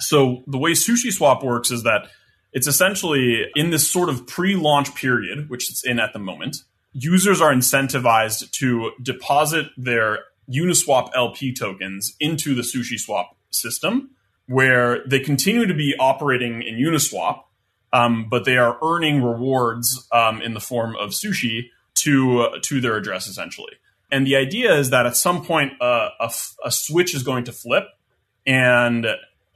So 0.00 0.44
the 0.46 0.58
way 0.58 0.72
Sushi 0.72 1.12
Swap 1.12 1.42
works 1.42 1.70
is 1.70 1.82
that 1.82 2.08
it's 2.52 2.66
essentially 2.66 3.46
in 3.54 3.70
this 3.70 3.90
sort 3.90 4.08
of 4.08 4.26
pre-launch 4.26 4.94
period, 4.94 5.50
which 5.50 5.70
it's 5.70 5.84
in 5.84 6.00
at 6.00 6.12
the 6.12 6.18
moment. 6.18 6.58
Users 6.92 7.40
are 7.40 7.52
incentivized 7.52 8.50
to 8.52 8.92
deposit 9.02 9.66
their 9.76 10.20
Uniswap 10.50 11.10
LP 11.14 11.52
tokens 11.52 12.14
into 12.20 12.54
the 12.54 12.62
Sushi 12.62 12.98
Swap 12.98 13.36
system, 13.50 14.10
where 14.46 15.04
they 15.06 15.20
continue 15.20 15.66
to 15.66 15.74
be 15.74 15.94
operating 15.98 16.62
in 16.62 16.76
Uniswap, 16.76 17.42
um, 17.92 18.28
but 18.28 18.44
they 18.44 18.56
are 18.56 18.78
earning 18.82 19.22
rewards 19.22 20.08
um, 20.12 20.40
in 20.40 20.54
the 20.54 20.60
form 20.60 20.96
of 20.96 21.10
sushi 21.10 21.68
to 21.94 22.42
uh, 22.42 22.58
to 22.62 22.80
their 22.80 22.96
address 22.96 23.26
essentially. 23.26 23.72
And 24.10 24.26
the 24.26 24.36
idea 24.36 24.74
is 24.74 24.90
that 24.90 25.06
at 25.06 25.16
some 25.16 25.44
point 25.44 25.80
uh, 25.82 26.10
a, 26.20 26.30
a 26.64 26.70
switch 26.70 27.14
is 27.14 27.22
going 27.22 27.44
to 27.44 27.52
flip, 27.52 27.84
and 28.46 29.06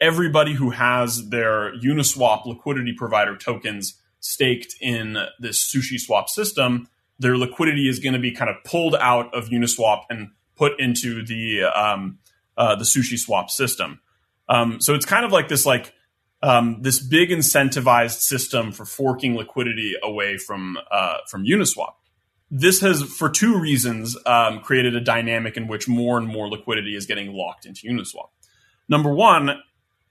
everybody 0.02 0.52
who 0.52 0.70
has 0.70 1.28
their 1.30 1.74
Uniswap 1.76 2.44
liquidity 2.44 2.92
provider 2.92 3.36
tokens 3.36 3.94
staked 4.18 4.74
in 4.80 5.16
this 5.38 5.64
Sushi 5.64 5.98
Swap 5.98 6.28
system, 6.28 6.88
their 7.18 7.38
liquidity 7.38 7.88
is 7.88 8.00
going 8.00 8.12
to 8.12 8.18
be 8.18 8.32
kind 8.32 8.50
of 8.50 8.56
pulled 8.64 8.96
out 8.96 9.32
of 9.32 9.48
Uniswap 9.48 10.02
and 10.10 10.30
put 10.56 10.78
into 10.80 11.24
the 11.24 11.62
um, 11.64 12.18
uh, 12.56 12.74
the 12.74 12.84
Sushi 12.84 13.16
Swap 13.16 13.48
system. 13.48 14.00
Um, 14.48 14.80
so 14.80 14.94
it's 14.94 15.06
kind 15.06 15.24
of 15.24 15.32
like 15.32 15.48
this 15.48 15.64
like 15.64 15.94
um, 16.42 16.82
this 16.82 16.98
big 16.98 17.30
incentivized 17.30 18.20
system 18.20 18.72
for 18.72 18.84
forking 18.84 19.36
liquidity 19.36 19.94
away 20.02 20.36
from 20.36 20.76
uh, 20.90 21.18
from 21.28 21.44
Uniswap. 21.44 21.94
This 22.50 22.82
has, 22.82 23.02
for 23.02 23.30
two 23.30 23.58
reasons, 23.58 24.14
um, 24.26 24.60
created 24.60 24.94
a 24.94 25.00
dynamic 25.00 25.56
in 25.56 25.68
which 25.68 25.88
more 25.88 26.18
and 26.18 26.28
more 26.28 26.50
liquidity 26.50 26.94
is 26.94 27.06
getting 27.06 27.32
locked 27.32 27.64
into 27.64 27.88
Uniswap. 27.88 28.28
Number 28.90 29.14
one, 29.14 29.62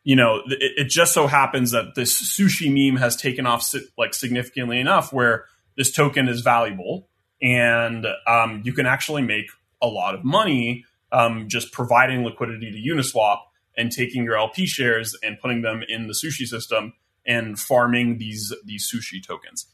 you 0.04 0.16
know, 0.16 0.42
it, 0.48 0.72
it, 0.78 0.90
just 0.90 1.14
so 1.14 1.28
happens 1.28 1.72
that 1.72 1.96
this 1.96 2.38
sushi 2.38 2.72
meme 2.72 3.00
has 3.00 3.16
taken 3.16 3.46
off 3.46 3.74
like 3.98 4.14
significantly 4.14 4.80
enough 4.80 5.14
where 5.14 5.46
this 5.78 5.92
token 5.92 6.28
is 6.28 6.42
valuable 6.42 7.08
and 7.42 8.06
um, 8.28 8.62
you 8.64 8.74
can 8.74 8.86
actually 8.86 9.22
make 9.22 9.48
a 9.82 9.88
lot 9.88 10.14
of 10.14 10.24
money 10.24 10.86
um, 11.12 11.48
just 11.48 11.72
providing 11.72 12.24
liquidity 12.24 12.72
to 12.72 12.96
Uniswap 12.96 13.40
and 13.78 13.92
taking 13.92 14.24
your 14.24 14.38
LP 14.38 14.66
shares 14.66 15.16
and 15.24 15.40
putting 15.40 15.62
them 15.62 15.84
in 15.88 16.08
the 16.08 16.14
sushi 16.14 16.46
system 16.46 16.94
and 17.26 17.60
farming 17.60 18.18
these 18.18 18.54
these 18.66 18.90
sushi 18.92 19.26
tokens. 19.26 19.68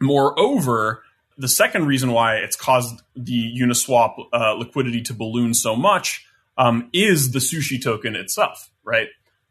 Moreover, 0.00 1.02
the 1.36 1.48
second 1.48 1.86
reason 1.86 2.12
why 2.12 2.36
it's 2.36 2.56
caused 2.56 3.02
the 3.16 3.54
Uniswap 3.60 4.14
uh, 4.32 4.54
liquidity 4.54 5.02
to 5.02 5.14
balloon 5.14 5.54
so 5.54 5.76
much 5.76 6.26
um, 6.56 6.88
is 6.92 7.32
the 7.32 7.38
sushi 7.38 7.82
token 7.82 8.16
itself, 8.16 8.70
right? 8.84 9.08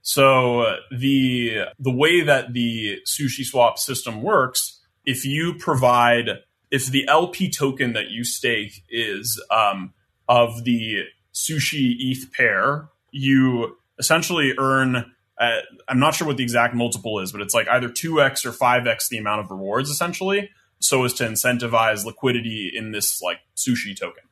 So 0.08 0.62
uh, 0.62 0.76
the 0.90 1.66
the 1.78 1.92
way 1.92 2.22
that 2.22 2.54
the 2.54 3.00
sushi 3.06 3.44
swap 3.44 3.78
system 3.78 4.22
works, 4.22 4.80
if 5.06 5.26
you 5.26 5.56
provide 5.56 6.30
if 6.72 6.86
the 6.86 7.06
LP 7.10 7.52
token 7.52 7.92
that 7.92 8.10
you 8.10 8.24
stake 8.24 8.86
is 8.90 9.38
um, 9.52 9.94
of 10.30 10.64
the 10.64 11.04
sushi 11.34 11.94
ETH 12.00 12.32
pair, 12.32 12.88
you 13.12 13.76
essentially 14.00 14.54
earn 14.58 15.12
uh, 15.38 15.60
I'm 15.90 16.00
not 16.00 16.16
sure 16.16 16.26
what 16.26 16.38
the 16.38 16.44
exact 16.44 16.74
multiple 16.74 17.20
is, 17.20 17.34
but 17.34 17.42
it's 17.42 17.54
like 17.54 17.68
either 17.68 17.90
2x 17.90 18.46
or 18.46 18.54
5x 18.54 19.10
the 19.10 19.18
amount 19.18 19.42
of 19.42 19.52
rewards 19.52 19.90
essentially, 19.90 20.52
so 20.80 21.04
as 21.04 21.12
to 21.16 21.26
incentivize 21.26 22.06
liquidity 22.06 22.72
in 22.74 22.94
this 22.94 23.22
like 23.22 23.40
sushi 23.58 23.94
token. 23.94 24.24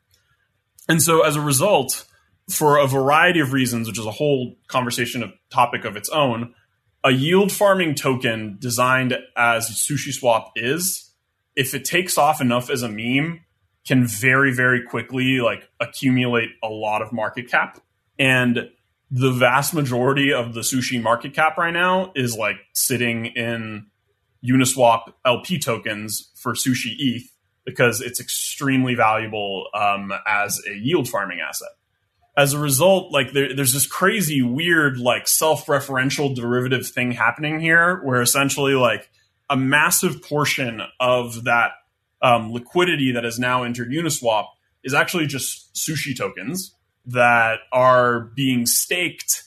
And 0.88 1.03
so 1.03 1.22
as 1.25 1.36
a 1.36 1.41
result, 1.41 2.05
for 2.49 2.77
a 2.77 2.87
variety 2.87 3.39
of 3.39 3.53
reasons, 3.53 3.87
which 3.87 3.99
is 3.99 4.05
a 4.05 4.11
whole 4.11 4.55
conversation 4.67 5.23
of 5.23 5.31
topic 5.49 5.85
of 5.85 5.95
its 5.95 6.09
own, 6.09 6.53
a 7.03 7.11
yield 7.11 7.51
farming 7.51 7.95
token 7.95 8.57
designed 8.59 9.17
as 9.35 9.69
SushiSwap 9.69 10.49
is, 10.55 11.11
if 11.55 11.73
it 11.73 11.85
takes 11.85 12.17
off 12.17 12.41
enough 12.41 12.69
as 12.69 12.81
a 12.81 12.89
meme, 12.89 13.41
can 13.87 14.05
very, 14.05 14.53
very 14.53 14.83
quickly 14.83 15.39
like 15.39 15.69
accumulate 15.79 16.49
a 16.63 16.67
lot 16.67 17.01
of 17.01 17.11
market 17.13 17.49
cap. 17.49 17.79
And 18.17 18.69
the 19.11 19.31
vast 19.31 19.73
majority 19.73 20.33
of 20.33 20.53
the 20.53 20.61
sushi 20.61 21.01
market 21.01 21.33
cap 21.33 21.57
right 21.57 21.73
now 21.73 22.11
is 22.15 22.35
like 22.35 22.57
sitting 22.73 23.27
in 23.27 23.87
Uniswap 24.43 25.13
LP 25.23 25.59
tokens 25.59 26.31
for 26.35 26.53
sushi 26.53 26.95
ETH 26.97 27.31
because 27.65 28.01
it's 28.01 28.19
extremely 28.19 28.95
valuable 28.95 29.67
um, 29.73 30.11
as 30.27 30.61
a 30.67 30.73
yield 30.73 31.07
farming 31.07 31.39
asset. 31.39 31.69
As 32.38 32.54
a 32.54 32.60
result, 32.60 33.13
like 33.13 33.32
there, 33.32 33.56
there's 33.56 33.74
this 33.74 33.88
crazy, 33.88 34.42
weird, 34.42 34.98
like 34.98 35.27
self-referential 35.27 36.36
derivative 36.36 36.88
thing 36.88 37.12
happening 37.12 37.60
here, 37.60 38.01
where 38.04 38.22
essentially 38.22 38.74
like 38.74 39.10
a 39.50 39.56
massive 39.56 40.22
portion 40.22 40.82
of 41.00 41.46
that 41.46 41.72
um, 42.22 42.51
liquidity 42.51 43.12
that 43.13 43.24
has 43.24 43.39
now 43.39 43.63
entered 43.63 43.89
Uniswap 43.89 44.48
is 44.84 44.94
actually 44.94 45.27
just 45.27 45.74
sushi 45.74 46.15
tokens 46.18 46.75
that 47.06 47.60
are 47.72 48.32
being 48.36 48.65
staked 48.65 49.44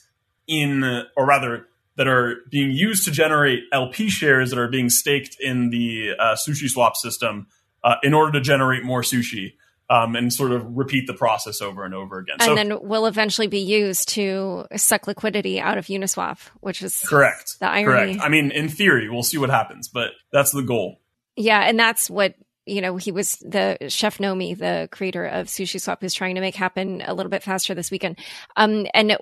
in, 0.47 1.03
or 1.15 1.25
rather, 1.25 1.67
that 1.97 2.07
are 2.07 2.37
being 2.49 2.71
used 2.71 3.03
to 3.05 3.11
generate 3.11 3.63
LP 3.73 4.09
shares 4.09 4.49
that 4.51 4.59
are 4.59 4.69
being 4.69 4.89
staked 4.89 5.35
in 5.39 5.69
the 5.69 6.11
uh, 6.17 6.35
sushi 6.35 6.69
swap 6.69 6.95
system 6.95 7.47
uh, 7.83 7.95
in 8.03 8.13
order 8.13 8.31
to 8.31 8.41
generate 8.41 8.83
more 8.83 9.01
sushi. 9.01 9.53
Um, 9.91 10.15
and 10.15 10.31
sort 10.31 10.51
of 10.51 10.77
repeat 10.77 11.07
the 11.07 11.15
process 11.15 11.63
over 11.63 11.83
and 11.83 11.95
over 11.95 12.19
again. 12.19 12.35
And 12.39 12.45
so, 12.49 12.53
then 12.53 12.87
will 12.87 13.07
eventually 13.07 13.47
be 13.47 13.57
used 13.57 14.09
to 14.09 14.67
suck 14.75 15.07
liquidity 15.07 15.59
out 15.59 15.79
of 15.79 15.87
Uniswap, 15.87 16.37
which 16.59 16.83
is 16.83 16.99
correct. 16.99 17.57
The 17.59 17.67
irony. 17.67 18.13
Correct. 18.13 18.21
I 18.23 18.29
mean, 18.29 18.51
in 18.51 18.69
theory, 18.69 19.09
we'll 19.09 19.23
see 19.23 19.39
what 19.39 19.49
happens, 19.49 19.87
but 19.87 20.11
that's 20.31 20.51
the 20.51 20.61
goal. 20.61 21.01
Yeah, 21.35 21.61
and 21.61 21.79
that's 21.79 22.07
what 22.07 22.35
you 22.69 22.81
know, 22.81 22.97
he 22.97 23.11
was 23.11 23.37
the 23.37 23.77
chef 23.87 24.19
Nomi, 24.19 24.55
the 24.55 24.87
creator 24.91 25.25
of 25.25 25.47
Sushi 25.47 25.81
Swap, 25.81 26.01
who's 26.01 26.13
trying 26.13 26.35
to 26.35 26.41
make 26.41 26.55
happen 26.55 27.01
a 27.03 27.13
little 27.13 27.29
bit 27.29 27.43
faster 27.43 27.73
this 27.73 27.89
weekend. 27.89 28.19
Um, 28.55 28.85
and 28.93 29.17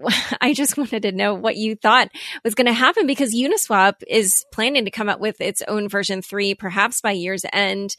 I 0.40 0.54
just 0.54 0.76
wanted 0.76 1.02
to 1.02 1.12
know 1.12 1.34
what 1.34 1.56
you 1.56 1.76
thought 1.76 2.08
was 2.44 2.54
going 2.54 2.66
to 2.66 2.72
happen 2.72 3.06
because 3.06 3.34
Uniswap 3.34 3.94
is 4.06 4.44
planning 4.52 4.84
to 4.84 4.90
come 4.90 5.08
out 5.08 5.20
with 5.20 5.40
its 5.40 5.62
own 5.68 5.88
version 5.88 6.22
three, 6.22 6.54
perhaps 6.54 7.00
by 7.00 7.12
year's 7.12 7.44
end. 7.52 7.96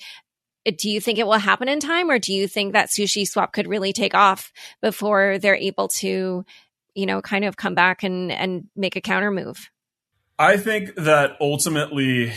Do 0.65 0.89
you 0.89 1.01
think 1.01 1.19
it 1.19 1.27
will 1.27 1.33
happen 1.33 1.67
in 1.67 1.79
time, 1.79 2.09
or 2.09 2.19
do 2.19 2.33
you 2.33 2.47
think 2.47 2.73
that 2.73 2.89
Sushi 2.89 3.27
Swap 3.27 3.53
could 3.53 3.67
really 3.67 3.93
take 3.93 4.13
off 4.13 4.51
before 4.81 5.37
they're 5.37 5.55
able 5.55 5.89
to, 5.89 6.45
you 6.95 7.05
know, 7.05 7.21
kind 7.21 7.45
of 7.45 7.57
come 7.57 7.75
back 7.75 8.03
and 8.03 8.31
and 8.31 8.67
make 8.75 8.95
a 8.95 9.01
counter 9.01 9.31
move? 9.31 9.69
I 10.39 10.57
think 10.57 10.95
that 10.95 11.37
ultimately 11.39 12.33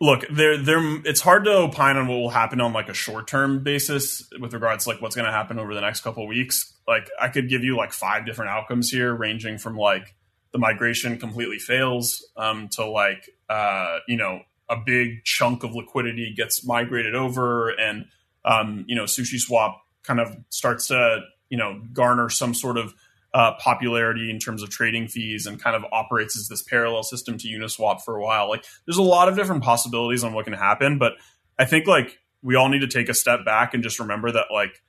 look 0.00 0.24
there 0.30 0.56
there 0.56 0.80
it's 1.04 1.20
hard 1.20 1.44
to 1.44 1.50
opine 1.50 1.96
on 1.96 2.06
what 2.06 2.18
will 2.18 2.30
happen 2.30 2.60
on 2.60 2.72
like 2.72 2.88
a 2.88 2.94
short 2.94 3.26
term 3.26 3.62
basis 3.64 4.28
with 4.38 4.54
regards 4.54 4.84
to 4.84 4.90
like 4.90 5.02
what's 5.02 5.16
going 5.16 5.26
to 5.26 5.32
happen 5.32 5.58
over 5.58 5.74
the 5.74 5.80
next 5.80 6.02
couple 6.02 6.24
weeks 6.28 6.72
like 6.86 7.10
i 7.20 7.26
could 7.26 7.48
give 7.48 7.64
you 7.64 7.76
like 7.76 7.92
five 7.92 8.24
different 8.24 8.48
outcomes 8.48 8.90
here 8.90 9.12
ranging 9.12 9.58
from 9.58 9.76
like 9.76 10.14
the 10.52 10.58
migration 10.58 11.18
completely 11.18 11.58
fails 11.58 12.26
um, 12.36 12.68
to 12.68 12.84
like 12.84 13.28
uh, 13.48 13.98
you 14.06 14.16
know 14.16 14.40
a 14.70 14.76
big 14.76 15.24
chunk 15.24 15.64
of 15.64 15.74
liquidity 15.74 16.32
gets 16.36 16.64
migrated 16.64 17.14
over 17.14 17.70
and 17.70 18.06
um, 18.44 18.84
you 18.88 18.96
know 18.96 19.04
sushi 19.04 19.38
swap 19.38 19.82
kind 20.02 20.20
of 20.20 20.36
starts 20.50 20.88
to 20.88 21.20
you 21.50 21.58
know 21.58 21.80
garner 21.92 22.28
some 22.28 22.54
sort 22.54 22.76
of 22.78 22.94
uh, 23.34 23.52
popularity 23.58 24.30
in 24.30 24.38
terms 24.38 24.62
of 24.62 24.70
trading 24.70 25.06
fees 25.06 25.46
and 25.46 25.62
kind 25.62 25.76
of 25.76 25.84
operates 25.92 26.38
as 26.38 26.48
this 26.48 26.62
parallel 26.62 27.02
system 27.02 27.36
to 27.36 27.46
Uniswap 27.46 28.00
for 28.00 28.16
a 28.16 28.22
while. 28.22 28.48
Like 28.48 28.64
there's 28.86 28.96
a 28.96 29.02
lot 29.02 29.28
of 29.28 29.36
different 29.36 29.62
possibilities 29.62 30.24
on 30.24 30.32
what 30.32 30.46
can 30.46 30.54
happen, 30.54 30.98
but 30.98 31.12
I 31.58 31.66
think 31.66 31.86
like 31.86 32.18
we 32.42 32.54
all 32.54 32.68
need 32.68 32.80
to 32.80 32.88
take 32.88 33.08
a 33.08 33.14
step 33.14 33.44
back 33.44 33.74
and 33.74 33.82
just 33.82 34.00
remember 34.00 34.32
that 34.32 34.46
like 34.50 34.82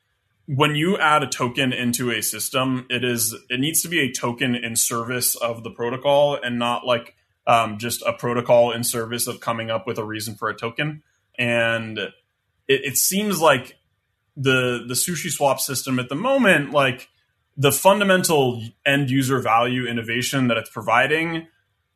when 0.45 0.75
you 0.75 0.97
add 0.97 1.21
a 1.21 1.27
token 1.27 1.73
into 1.73 2.11
a 2.11 2.21
system, 2.21 2.85
it 2.89 3.03
is 3.03 3.35
it 3.49 3.59
needs 3.59 3.81
to 3.81 3.89
be 3.89 3.99
a 3.99 4.11
token 4.11 4.55
in 4.55 4.75
service 4.75 5.35
of 5.35 5.63
the 5.63 5.69
protocol 5.69 6.39
and 6.41 6.57
not 6.57 6.85
like 6.85 7.15
um, 7.49 7.79
just 7.79 8.03
a 8.03 8.13
protocol 8.13 8.71
in 8.71 8.83
service 8.83 9.25
of 9.25 9.39
coming 9.39 9.71
up 9.71 9.87
with 9.87 9.97
a 9.97 10.03
reason 10.03 10.35
for 10.35 10.49
a 10.49 10.55
token. 10.55 11.01
And 11.37 11.97
it, 11.97 12.13
it 12.67 12.97
seems 12.97 13.41
like 13.41 13.75
the 14.37 14.85
the 14.87 14.93
sushi 14.93 15.31
swap 15.31 15.59
system 15.59 15.99
at 15.99 16.09
the 16.09 16.15
moment, 16.15 16.71
like 16.71 17.09
the 17.57 17.71
fundamental 17.71 18.63
end 18.85 19.09
user 19.09 19.39
value 19.39 19.87
innovation 19.87 20.47
that 20.47 20.57
it's 20.57 20.69
providing, 20.69 21.47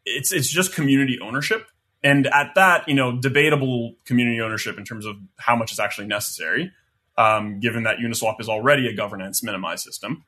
it's 0.05 0.33
it's 0.33 0.49
just 0.49 0.73
community 0.73 1.19
ownership. 1.21 1.67
And 2.03 2.25
at 2.27 2.55
that, 2.55 2.89
you 2.89 2.95
know, 2.95 3.15
debatable 3.15 3.93
community 4.05 4.41
ownership 4.41 4.77
in 4.77 4.83
terms 4.83 5.05
of 5.05 5.15
how 5.37 5.55
much 5.55 5.71
is 5.71 5.79
actually 5.79 6.07
necessary, 6.07 6.71
um, 7.17 7.59
given 7.59 7.83
that 7.83 7.97
Uniswap 7.97 8.41
is 8.41 8.49
already 8.49 8.87
a 8.87 8.93
governance 8.93 9.41
minimized 9.43 9.83
system. 9.83 10.25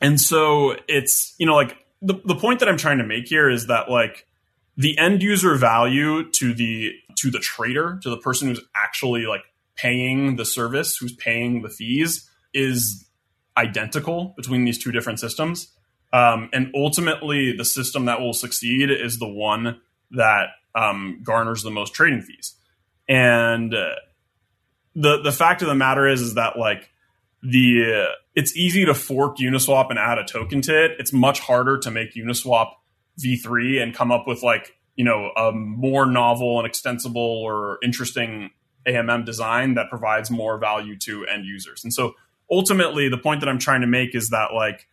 And 0.00 0.20
so 0.20 0.76
it's, 0.86 1.34
you 1.38 1.46
know, 1.46 1.54
like 1.54 1.78
the, 2.02 2.20
the 2.24 2.36
point 2.36 2.60
that 2.60 2.68
I'm 2.68 2.76
trying 2.76 2.98
to 2.98 3.04
make 3.04 3.26
here 3.26 3.50
is 3.50 3.66
that 3.66 3.90
like 3.90 4.26
the 4.76 4.98
end 4.98 5.22
user 5.22 5.54
value 5.56 6.30
to 6.32 6.54
the 6.54 6.92
to 7.18 7.30
the 7.30 7.38
trader, 7.38 7.98
to 8.02 8.10
the 8.10 8.18
person 8.18 8.48
who's 8.48 8.60
actually 8.74 9.26
like 9.26 9.42
paying 9.74 10.36
the 10.36 10.44
service, 10.44 10.96
who's 10.96 11.14
paying 11.14 11.62
the 11.62 11.68
fees, 11.68 12.28
is 12.52 13.06
identical 13.56 14.34
between 14.36 14.64
these 14.64 14.82
two 14.82 14.92
different 14.92 15.18
systems. 15.18 15.68
Um, 16.12 16.50
and 16.52 16.70
ultimately, 16.74 17.56
the 17.56 17.64
system 17.64 18.04
that 18.04 18.20
will 18.20 18.32
succeed 18.32 18.90
is 18.90 19.18
the 19.18 19.28
one 19.28 19.80
that 20.12 20.48
um, 20.74 21.20
garners 21.24 21.62
the 21.62 21.70
most 21.70 21.94
trading 21.94 22.22
fees. 22.22 22.54
And 23.08 23.74
uh, 23.74 23.94
the 24.94 25.22
the 25.22 25.32
fact 25.32 25.62
of 25.62 25.68
the 25.68 25.74
matter 25.74 26.06
is, 26.06 26.20
is 26.20 26.34
that 26.34 26.58
like 26.58 26.90
the 27.42 28.04
uh, 28.08 28.12
it's 28.34 28.56
easy 28.56 28.84
to 28.84 28.94
fork 28.94 29.38
Uniswap 29.38 29.90
and 29.90 29.98
add 29.98 30.18
a 30.18 30.24
token 30.24 30.60
to 30.62 30.84
it. 30.84 30.92
It's 30.98 31.12
much 31.12 31.40
harder 31.40 31.78
to 31.78 31.90
make 31.90 32.14
Uniswap 32.14 32.72
v3 33.20 33.82
and 33.82 33.94
come 33.94 34.12
up 34.12 34.26
with 34.26 34.42
like 34.42 34.76
you 34.96 35.04
know 35.04 35.30
a 35.36 35.52
more 35.52 36.06
novel 36.06 36.58
and 36.58 36.66
extensible 36.66 37.20
or 37.20 37.78
interesting 37.82 38.50
AMM 38.86 39.24
design 39.24 39.74
that 39.74 39.90
provides 39.90 40.30
more 40.30 40.58
value 40.58 40.96
to 40.98 41.26
end 41.26 41.44
users. 41.44 41.82
And 41.82 41.92
so 41.92 42.14
ultimately 42.50 43.08
the 43.08 43.18
point 43.18 43.40
that 43.40 43.48
I'm 43.48 43.58
trying 43.58 43.80
to 43.80 43.86
make 43.86 44.14
is 44.14 44.30
that 44.30 44.54
like 44.54 44.86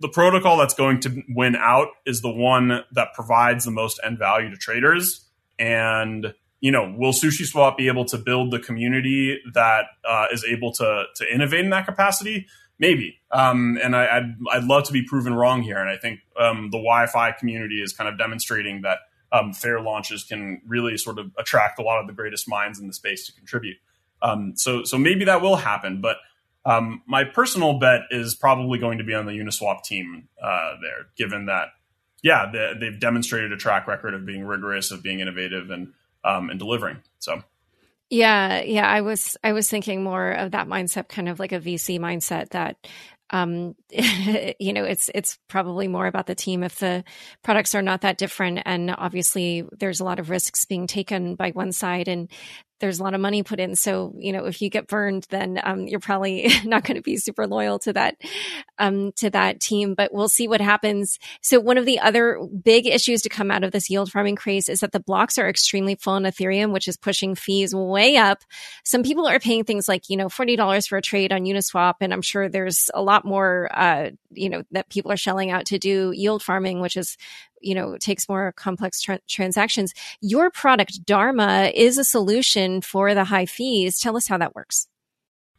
the 0.00 0.08
protocol 0.08 0.56
that's 0.58 0.74
going 0.74 1.00
to 1.00 1.22
win 1.28 1.56
out 1.56 1.88
is 2.06 2.20
the 2.20 2.30
one 2.30 2.84
that 2.92 3.08
provides 3.14 3.64
the 3.64 3.70
most 3.70 3.98
end 4.04 4.18
value 4.18 4.50
to 4.50 4.56
traders. 4.56 5.26
And 5.58 6.34
you 6.60 6.72
know, 6.72 6.92
will 6.96 7.12
Sushi 7.12 7.44
Swap 7.44 7.76
be 7.76 7.86
able 7.86 8.04
to 8.06 8.18
build 8.18 8.50
the 8.50 8.58
community 8.58 9.38
that 9.54 9.84
uh, 10.04 10.26
is 10.32 10.44
able 10.44 10.72
to 10.72 11.04
to 11.16 11.32
innovate 11.32 11.60
in 11.60 11.70
that 11.70 11.86
capacity? 11.86 12.46
Maybe. 12.78 13.18
Um, 13.30 13.78
and 13.82 13.96
I, 13.96 14.20
would 14.20 14.36
I'd, 14.52 14.58
I'd 14.58 14.64
love 14.64 14.84
to 14.84 14.92
be 14.92 15.02
proven 15.02 15.34
wrong 15.34 15.62
here. 15.62 15.78
And 15.78 15.88
I 15.88 15.96
think 15.96 16.20
um, 16.38 16.70
the 16.70 16.78
YFI 16.78 17.36
community 17.36 17.82
is 17.82 17.92
kind 17.92 18.08
of 18.08 18.18
demonstrating 18.18 18.82
that 18.82 18.98
um, 19.32 19.52
fair 19.52 19.80
launches 19.80 20.24
can 20.24 20.62
really 20.66 20.96
sort 20.96 21.18
of 21.18 21.30
attract 21.38 21.78
a 21.78 21.82
lot 21.82 22.00
of 22.00 22.06
the 22.06 22.12
greatest 22.12 22.48
minds 22.48 22.78
in 22.78 22.86
the 22.86 22.92
space 22.92 23.26
to 23.26 23.32
contribute. 23.32 23.76
Um, 24.22 24.54
so 24.56 24.84
so 24.84 24.98
maybe 24.98 25.24
that 25.26 25.42
will 25.42 25.56
happen, 25.56 26.00
but 26.00 26.16
um, 26.64 27.02
my 27.06 27.24
personal 27.24 27.78
bet 27.78 28.02
is 28.10 28.34
probably 28.34 28.78
going 28.78 28.98
to 28.98 29.04
be 29.04 29.14
on 29.14 29.26
the 29.26 29.32
Uniswap 29.32 29.82
team 29.84 30.28
uh, 30.42 30.74
there, 30.82 31.06
given 31.16 31.46
that, 31.46 31.68
yeah, 32.22 32.50
they, 32.52 32.86
have 32.86 33.00
demonstrated 33.00 33.52
a 33.52 33.56
track 33.56 33.86
record 33.86 34.12
of 34.12 34.26
being 34.26 34.44
rigorous, 34.44 34.90
of 34.90 35.02
being 35.02 35.20
innovative, 35.20 35.70
and 35.70 35.92
um, 36.24 36.50
and 36.50 36.58
delivering. 36.58 36.98
So. 37.18 37.42
Yeah, 38.10 38.62
yeah, 38.62 38.86
I 38.88 39.02
was 39.02 39.36
I 39.44 39.52
was 39.52 39.68
thinking 39.68 40.02
more 40.02 40.30
of 40.32 40.52
that 40.52 40.66
mindset, 40.66 41.08
kind 41.08 41.28
of 41.28 41.38
like 41.38 41.52
a 41.52 41.60
VC 41.60 41.98
mindset 41.98 42.50
that 42.50 42.76
um 43.30 43.74
you 43.90 44.72
know 44.72 44.84
it's 44.84 45.10
it's 45.14 45.38
probably 45.48 45.86
more 45.88 46.06
about 46.06 46.26
the 46.26 46.34
team 46.34 46.62
if 46.62 46.76
the 46.78 47.04
products 47.44 47.74
are 47.74 47.82
not 47.82 48.00
that 48.02 48.16
different. 48.16 48.62
And 48.64 48.90
obviously 48.96 49.64
there's 49.78 50.00
a 50.00 50.04
lot 50.04 50.18
of 50.18 50.30
risks 50.30 50.64
being 50.64 50.86
taken 50.86 51.34
by 51.34 51.50
one 51.50 51.72
side 51.72 52.08
and 52.08 52.30
there's 52.80 53.00
a 53.00 53.02
lot 53.02 53.14
of 53.14 53.20
money 53.20 53.42
put 53.42 53.60
in. 53.60 53.76
So, 53.76 54.14
you 54.16 54.32
know, 54.32 54.46
if 54.46 54.62
you 54.62 54.70
get 54.70 54.86
burned, 54.86 55.26
then 55.30 55.60
um, 55.62 55.86
you're 55.86 56.00
probably 56.00 56.48
not 56.64 56.84
going 56.84 56.96
to 56.96 57.02
be 57.02 57.16
super 57.16 57.46
loyal 57.46 57.78
to 57.80 57.92
that 57.92 58.16
um, 58.78 59.12
to 59.16 59.30
that 59.30 59.60
team. 59.60 59.94
But 59.94 60.12
we'll 60.12 60.28
see 60.28 60.48
what 60.48 60.60
happens. 60.60 61.18
So, 61.42 61.60
one 61.60 61.78
of 61.78 61.86
the 61.86 62.00
other 62.00 62.38
big 62.62 62.86
issues 62.86 63.22
to 63.22 63.28
come 63.28 63.50
out 63.50 63.64
of 63.64 63.72
this 63.72 63.90
yield 63.90 64.10
farming 64.10 64.36
craze 64.36 64.68
is 64.68 64.80
that 64.80 64.92
the 64.92 65.00
blocks 65.00 65.38
are 65.38 65.48
extremely 65.48 65.94
full 65.94 66.14
on 66.14 66.24
Ethereum, 66.24 66.72
which 66.72 66.88
is 66.88 66.96
pushing 66.96 67.34
fees 67.34 67.74
way 67.74 68.16
up. 68.16 68.42
Some 68.84 69.02
people 69.02 69.26
are 69.26 69.40
paying 69.40 69.64
things 69.64 69.88
like 69.88 70.08
you 70.08 70.16
know 70.16 70.28
forty 70.28 70.56
dollars 70.56 70.86
for 70.86 70.98
a 70.98 71.02
trade 71.02 71.32
on 71.32 71.42
Uniswap, 71.42 71.94
and 72.00 72.12
I'm 72.12 72.22
sure 72.22 72.48
there's 72.48 72.90
a 72.94 73.02
lot 73.02 73.24
more 73.24 73.68
uh, 73.72 74.10
you 74.30 74.48
know 74.48 74.62
that 74.72 74.88
people 74.88 75.12
are 75.12 75.16
shelling 75.16 75.50
out 75.50 75.66
to 75.66 75.78
do 75.78 76.12
yield 76.14 76.42
farming, 76.42 76.80
which 76.80 76.96
is 76.96 77.16
you 77.60 77.74
know, 77.74 77.96
takes 77.96 78.28
more 78.28 78.52
complex 78.52 79.00
tra- 79.00 79.20
transactions. 79.28 79.94
Your 80.20 80.50
product, 80.50 81.04
Dharma, 81.04 81.70
is 81.74 81.98
a 81.98 82.04
solution 82.04 82.80
for 82.80 83.14
the 83.14 83.24
high 83.24 83.46
fees. 83.46 83.98
Tell 83.98 84.16
us 84.16 84.26
how 84.26 84.38
that 84.38 84.54
works. 84.54 84.88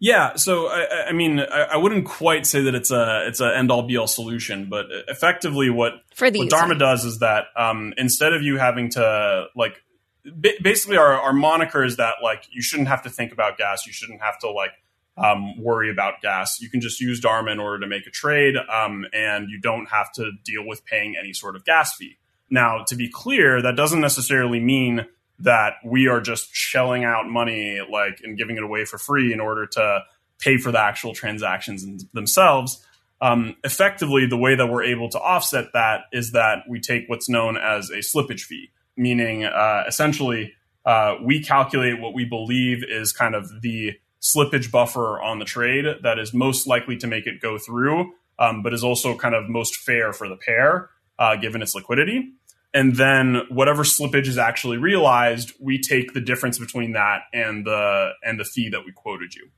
Yeah, 0.01 0.35
so 0.35 0.67
I, 0.67 1.07
I 1.09 1.12
mean, 1.12 1.41
I, 1.41 1.63
I, 1.73 1.77
wouldn't 1.77 2.05
quite 2.05 2.45
say 2.45 2.63
that 2.63 2.73
it's 2.73 2.89
a 2.89 3.25
it's 3.27 3.41
an 3.41 3.51
end 3.51 3.69
all 3.69 3.83
be 3.83 3.97
all 3.97 4.07
solution, 4.07 4.69
but 4.69 4.85
effectively, 5.09 5.69
what 5.69 5.93
what 6.17 6.49
Dharma 6.49 6.75
does 6.75 7.03
is 7.03 7.19
that 7.19 7.47
um, 7.57 7.93
instead 7.97 8.31
of 8.31 8.41
you 8.41 8.57
having 8.57 8.91
to 8.91 9.47
like, 9.57 9.83
basically, 10.41 10.95
our 10.95 11.19
our 11.19 11.33
moniker 11.33 11.83
is 11.83 11.97
that 11.97 12.15
like 12.23 12.45
you 12.49 12.62
shouldn't 12.62 12.88
have 12.88 13.01
to 13.03 13.09
think 13.09 13.33
about 13.33 13.57
gas, 13.57 13.85
you 13.85 13.91
shouldn't 13.91 14.21
have 14.21 14.39
to 14.39 14.49
like 14.49 14.71
um, 15.19 15.62
worry 15.62 15.91
about 15.91 16.21
gas. 16.21 16.62
You 16.62 16.69
can 16.69 16.82
just 16.82 16.99
use 16.99 17.19
Dharma 17.19 17.51
in 17.51 17.60
order 17.60 17.79
to 17.79 17.88
make 17.88 18.08
a 18.08 18.12
trade, 18.12 18.55
um, 18.55 19.05
and 19.13 19.49
you 19.49 19.60
don't 19.60 19.88
have 19.88 20.12
to 20.13 20.32
deal 20.43 20.65
with 20.65 20.86
paying 20.86 21.15
any 21.19 21.34
sort 21.34 21.55
of 21.55 21.65
gas 21.65 21.95
fee. 21.95 22.17
Now, 22.49 22.84
to 22.88 22.95
be 22.95 23.10
clear, 23.10 23.62
that 23.62 23.75
doesn't 23.75 24.01
necessarily 24.01 24.60
mean 24.60 25.05
that 25.39 25.73
we 25.86 26.08
are 26.08 26.19
just 26.19 26.53
shelling 26.53 27.03
out 27.03 27.27
money 27.27 27.79
like 27.89 28.19
and 28.23 28.38
giving 28.38 28.58
it 28.58 28.63
away 28.63 28.86
for 28.86 28.97
free 28.97 29.32
in 29.32 29.39
order 29.39 29.65
to 29.65 30.01
pay 30.39 30.58
for 30.58 30.71
the 30.71 30.79
actual 30.79 31.13
transactions 31.13 32.05
themselves. 32.13 32.86
Um, 33.21 33.55
effectively, 33.63 34.25
the 34.25 34.38
way 34.38 34.55
that 34.55 34.67
we're 34.67 34.84
able 34.84 35.10
to 35.10 35.19
offset 35.19 35.73
that 35.73 36.03
is 36.12 36.32
that 36.32 36.63
we 36.69 36.79
take 36.79 37.08
what's 37.08 37.29
known 37.29 37.58
as 37.58 37.89
a 37.89 37.97
slippage 37.97 38.41
fee, 38.41 38.71
meaning 38.95 39.43
uh, 39.43 39.84
essentially 39.88 40.53
uh, 40.86 41.15
we 41.23 41.43
calculate 41.43 41.99
what 41.99 42.13
we 42.13 42.25
believe 42.25 42.84
is 42.88 43.12
kind 43.12 43.36
of 43.36 43.62
the 43.62 43.93
slippage 44.21 44.71
buffer 44.71 45.21
on 45.21 45.39
the 45.39 45.45
trade 45.45 45.86
that 46.03 46.19
is 46.19 46.34
most 46.34 46.67
likely 46.67 46.97
to 46.97 47.08
make 47.08 47.25
it 47.25 47.41
go 47.41 47.58
through, 47.58 48.12
um, 48.38 48.62
but 48.63 48.73
is 48.73 48.84
also 48.84 49.15
kind 49.17 49.36
of 49.36 49.49
most 49.49 49.75
fair 49.75 50.13
for 50.13 50.27
the 50.27 50.36
pair 50.36 50.89
uh, 51.17 51.36
given 51.36 51.62
its 51.62 51.75
liquidity. 51.75 52.34
And 52.73 52.95
then 52.95 53.41
whatever 53.49 53.84
slippage 53.84 54.27
is 54.27 54.38
actually 54.38 54.77
realized, 54.77 55.53
we 55.60 55.79
take 55.79 56.13
the 56.13 56.21
difference 56.21 56.60
between 56.60 56.93
that 56.93 57.21
and 57.34 57.65
the 57.65 58.12
and 58.23 58.39
the 58.39 58.45
fee 58.45 58.69
that 58.69 58.86
we 58.86 58.91
quoted 58.91 59.34
you. 59.34 59.49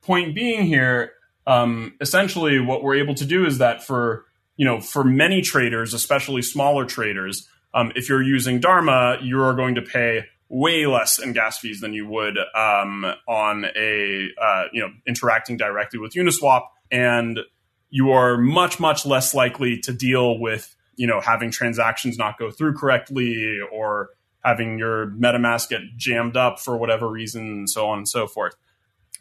Point 0.00 0.34
being 0.34 0.66
here, 0.66 1.12
um, 1.46 1.94
essentially 2.00 2.60
what 2.60 2.82
we're 2.82 2.94
able 2.94 3.14
to 3.14 3.24
do 3.24 3.44
is 3.46 3.58
that 3.58 3.84
for 3.84 4.26
you 4.56 4.64
know 4.64 4.80
for 4.80 5.02
many 5.02 5.42
traders, 5.42 5.92
especially 5.92 6.40
smaller 6.40 6.84
traders, 6.84 7.48
um, 7.74 7.92
if 7.96 8.08
you're 8.08 8.22
using 8.22 8.60
Dharma, 8.60 9.18
you 9.20 9.40
are 9.42 9.54
going 9.54 9.74
to 9.74 9.82
pay 9.82 10.26
way 10.52 10.84
less 10.84 11.18
in 11.18 11.32
gas 11.32 11.58
fees 11.58 11.80
than 11.80 11.94
you 11.94 12.06
would 12.06 12.36
um, 12.54 13.06
on 13.26 13.64
a 13.74 14.28
uh, 14.40 14.64
you 14.70 14.82
know 14.82 14.90
interacting 15.06 15.56
directly 15.56 15.98
with 15.98 16.12
Uniswap, 16.12 16.66
and 16.90 17.40
you 17.88 18.10
are 18.12 18.36
much 18.36 18.78
much 18.78 19.06
less 19.06 19.34
likely 19.34 19.80
to 19.80 19.92
deal 19.92 20.38
with 20.38 20.76
you 20.94 21.06
know 21.06 21.20
having 21.20 21.50
transactions 21.50 22.18
not 22.18 22.38
go 22.38 22.50
through 22.50 22.74
correctly 22.74 23.58
or 23.72 24.10
having 24.44 24.78
your 24.78 25.06
MetaMask 25.06 25.70
get 25.70 25.80
jammed 25.96 26.36
up 26.36 26.60
for 26.60 26.76
whatever 26.76 27.08
reason, 27.08 27.42
and 27.42 27.70
so 27.70 27.88
on 27.88 27.98
and 27.98 28.08
so 28.08 28.26
forth. 28.26 28.54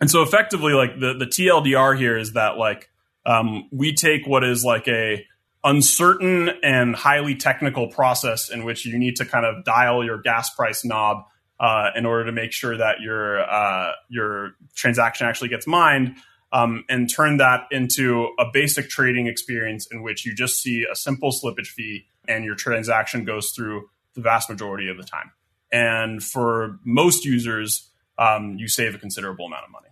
And 0.01 0.11
so 0.11 0.21
effectively, 0.21 0.73
like 0.73 0.99
the 0.99 1.13
the 1.13 1.25
TLDR 1.25 1.97
here 1.97 2.17
is 2.17 2.33
that 2.33 2.57
like 2.57 2.89
um, 3.25 3.69
we 3.71 3.95
take 3.95 4.27
what 4.27 4.43
is 4.43 4.65
like 4.65 4.87
a 4.89 5.25
uncertain 5.63 6.49
and 6.63 6.95
highly 6.95 7.35
technical 7.35 7.87
process 7.87 8.49
in 8.49 8.63
which 8.63 8.85
you 8.85 8.97
need 8.97 9.15
to 9.17 9.25
kind 9.25 9.45
of 9.45 9.63
dial 9.63 10.03
your 10.03 10.19
gas 10.19 10.53
price 10.55 10.83
knob 10.83 11.23
uh, 11.59 11.91
in 11.95 12.05
order 12.05 12.25
to 12.25 12.31
make 12.31 12.51
sure 12.51 12.75
that 12.75 13.01
your 13.01 13.39
uh, 13.39 13.91
your 14.09 14.51
transaction 14.75 15.27
actually 15.27 15.49
gets 15.49 15.67
mined, 15.67 16.15
um, 16.51 16.83
and 16.89 17.07
turn 17.07 17.37
that 17.37 17.67
into 17.69 18.29
a 18.39 18.45
basic 18.51 18.89
trading 18.89 19.27
experience 19.27 19.87
in 19.91 20.01
which 20.01 20.25
you 20.25 20.33
just 20.33 20.59
see 20.61 20.85
a 20.91 20.95
simple 20.95 21.31
slippage 21.31 21.67
fee 21.67 22.07
and 22.27 22.43
your 22.43 22.55
transaction 22.55 23.25
goes 23.25 23.51
through 23.55 23.87
the 24.15 24.21
vast 24.21 24.49
majority 24.49 24.89
of 24.89 24.97
the 24.97 25.03
time. 25.03 25.31
And 25.71 26.21
for 26.21 26.79
most 26.83 27.23
users, 27.25 27.89
um, 28.17 28.55
you 28.57 28.67
save 28.67 28.95
a 28.95 28.97
considerable 28.97 29.45
amount 29.45 29.65
of 29.65 29.71
money. 29.71 29.90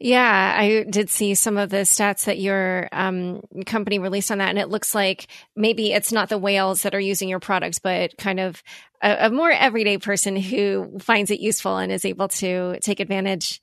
Yeah, 0.00 0.54
I 0.56 0.84
did 0.88 1.10
see 1.10 1.34
some 1.34 1.56
of 1.56 1.70
the 1.70 1.78
stats 1.78 2.26
that 2.26 2.38
your 2.38 2.88
um, 2.92 3.40
company 3.66 3.98
released 3.98 4.30
on 4.30 4.38
that, 4.38 4.50
and 4.50 4.58
it 4.58 4.68
looks 4.68 4.94
like 4.94 5.26
maybe 5.56 5.92
it's 5.92 6.12
not 6.12 6.28
the 6.28 6.38
whales 6.38 6.82
that 6.82 6.94
are 6.94 7.00
using 7.00 7.28
your 7.28 7.40
products, 7.40 7.80
but 7.80 8.16
kind 8.16 8.38
of 8.38 8.62
a, 9.02 9.26
a 9.26 9.30
more 9.30 9.50
everyday 9.50 9.98
person 9.98 10.36
who 10.36 10.98
finds 11.00 11.32
it 11.32 11.40
useful 11.40 11.78
and 11.78 11.90
is 11.90 12.04
able 12.04 12.28
to 12.28 12.78
take 12.80 13.00
advantage. 13.00 13.60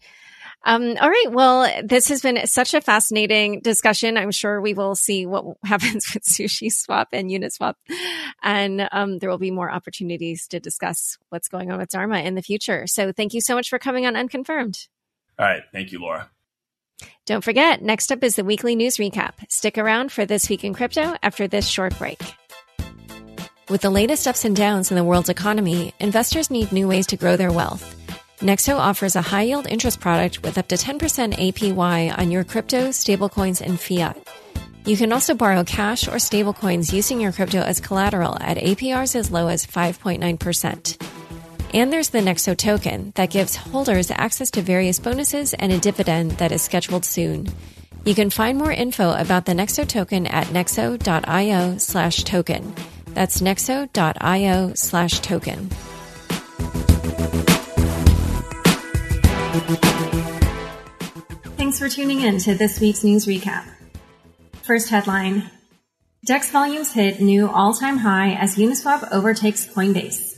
Um, 0.66 0.98
all 1.00 1.10
right. 1.10 1.28
Well, 1.30 1.72
this 1.86 2.10
has 2.10 2.22
been 2.22 2.46
such 2.48 2.74
a 2.74 2.82
fascinating 2.82 3.62
discussion. 3.62 4.18
I'm 4.18 4.32
sure 4.32 4.60
we 4.60 4.74
will 4.74 4.96
see 4.96 5.26
what 5.26 5.46
happens 5.64 6.12
with 6.14 6.24
Sushi 6.24 6.72
Swap 6.72 7.10
and 7.14 7.30
Uniswap. 7.30 7.76
And 8.42 8.90
um, 8.92 9.20
there 9.20 9.30
will 9.30 9.38
be 9.38 9.52
more 9.52 9.72
opportunities 9.72 10.48
to 10.48 10.60
discuss 10.60 11.18
what's 11.30 11.48
going 11.48 11.72
on 11.72 11.78
with 11.78 11.90
Dharma 11.90 12.20
in 12.22 12.34
the 12.36 12.42
future. 12.42 12.88
So 12.88 13.12
thank 13.12 13.34
you 13.34 13.42
so 13.42 13.56
much 13.56 13.70
for 13.70 13.78
coming 13.78 14.08
on 14.08 14.16
Unconfirmed. 14.16 14.88
All 15.38 15.46
right. 15.46 15.64
Thank 15.72 15.92
you, 15.92 16.00
Laura. 16.00 16.30
Don't 17.26 17.44
forget, 17.44 17.82
next 17.82 18.12
up 18.12 18.24
is 18.24 18.36
the 18.36 18.44
weekly 18.44 18.76
news 18.76 18.98
recap. 18.98 19.34
Stick 19.50 19.78
around 19.78 20.12
for 20.12 20.26
This 20.26 20.48
Week 20.48 20.64
in 20.64 20.74
Crypto 20.74 21.16
after 21.24 21.48
this 21.48 21.68
short 21.68 21.98
break. 21.98 22.22
With 23.68 23.82
the 23.82 23.90
latest 23.90 24.28
ups 24.28 24.46
and 24.46 24.56
downs 24.56 24.92
in 24.92 24.96
the 24.96 25.04
world's 25.04 25.30
economy, 25.30 25.94
investors 26.00 26.52
need 26.52 26.72
new 26.72 26.88
ways 26.88 27.08
to 27.08 27.18
grow 27.18 27.36
their 27.36 27.52
wealth. 27.52 27.96
Nexo 28.40 28.78
offers 28.78 29.16
a 29.16 29.22
high 29.22 29.44
yield 29.44 29.66
interest 29.66 30.00
product 30.00 30.44
with 30.44 30.58
up 30.60 30.68
to 30.68 30.76
10% 30.76 31.00
APY 31.34 32.18
on 32.18 32.30
your 32.30 32.44
crypto, 32.44 32.90
stablecoins, 32.90 33.62
and 33.62 33.80
fiat. 33.80 34.18
You 34.86 34.96
can 34.96 35.12
also 35.12 35.34
borrow 35.34 35.64
cash 35.64 36.08
or 36.08 36.18
stablecoins 36.18 36.94
using 36.94 37.20
your 37.20 37.32
crypto 37.32 37.62
as 37.62 37.80
collateral 37.80 38.38
at 38.40 38.58
APRs 38.58 39.16
as 39.16 39.32
low 39.32 39.48
as 39.48 39.66
5.9%. 39.66 41.05
And 41.74 41.92
there's 41.92 42.10
the 42.10 42.20
Nexo 42.20 42.56
token 42.56 43.12
that 43.16 43.32
gives 43.32 43.56
holders 43.56 44.12
access 44.12 44.52
to 44.52 44.62
various 44.62 45.00
bonuses 45.00 45.54
and 45.54 45.72
a 45.72 45.80
dividend 45.80 46.32
that 46.34 46.52
is 46.52 46.62
scheduled 46.62 47.06
soon. 47.06 47.48
You 48.06 48.14
can 48.14 48.30
find 48.30 48.58
more 48.58 48.72
info 48.72 49.14
about 49.14 49.46
the 49.46 49.54
Nexo 49.54 49.88
token 49.88 50.28
at 50.28 50.48
nexo.io 50.48 51.78
slash 51.78 52.24
token. 52.24 52.74
That's 53.08 53.42
nexo.io 53.42 54.74
slash 54.76 55.20
token. 55.22 55.70
Thanks 61.58 61.80
for 61.80 61.90
tuning 61.90 62.22
in 62.22 62.38
to 62.40 62.54
this 62.54 62.80
week's 62.80 63.04
news 63.04 63.26
recap. 63.26 63.66
First 64.64 64.90
headline 64.90 65.50
DEX 66.26 66.52
volumes 66.52 66.92
hit 66.92 67.22
new 67.22 67.48
all 67.48 67.74
time 67.74 67.98
high 67.98 68.34
as 68.34 68.56
Uniswap 68.56 69.12
overtakes 69.12 69.68
Coinbase. 69.68 70.35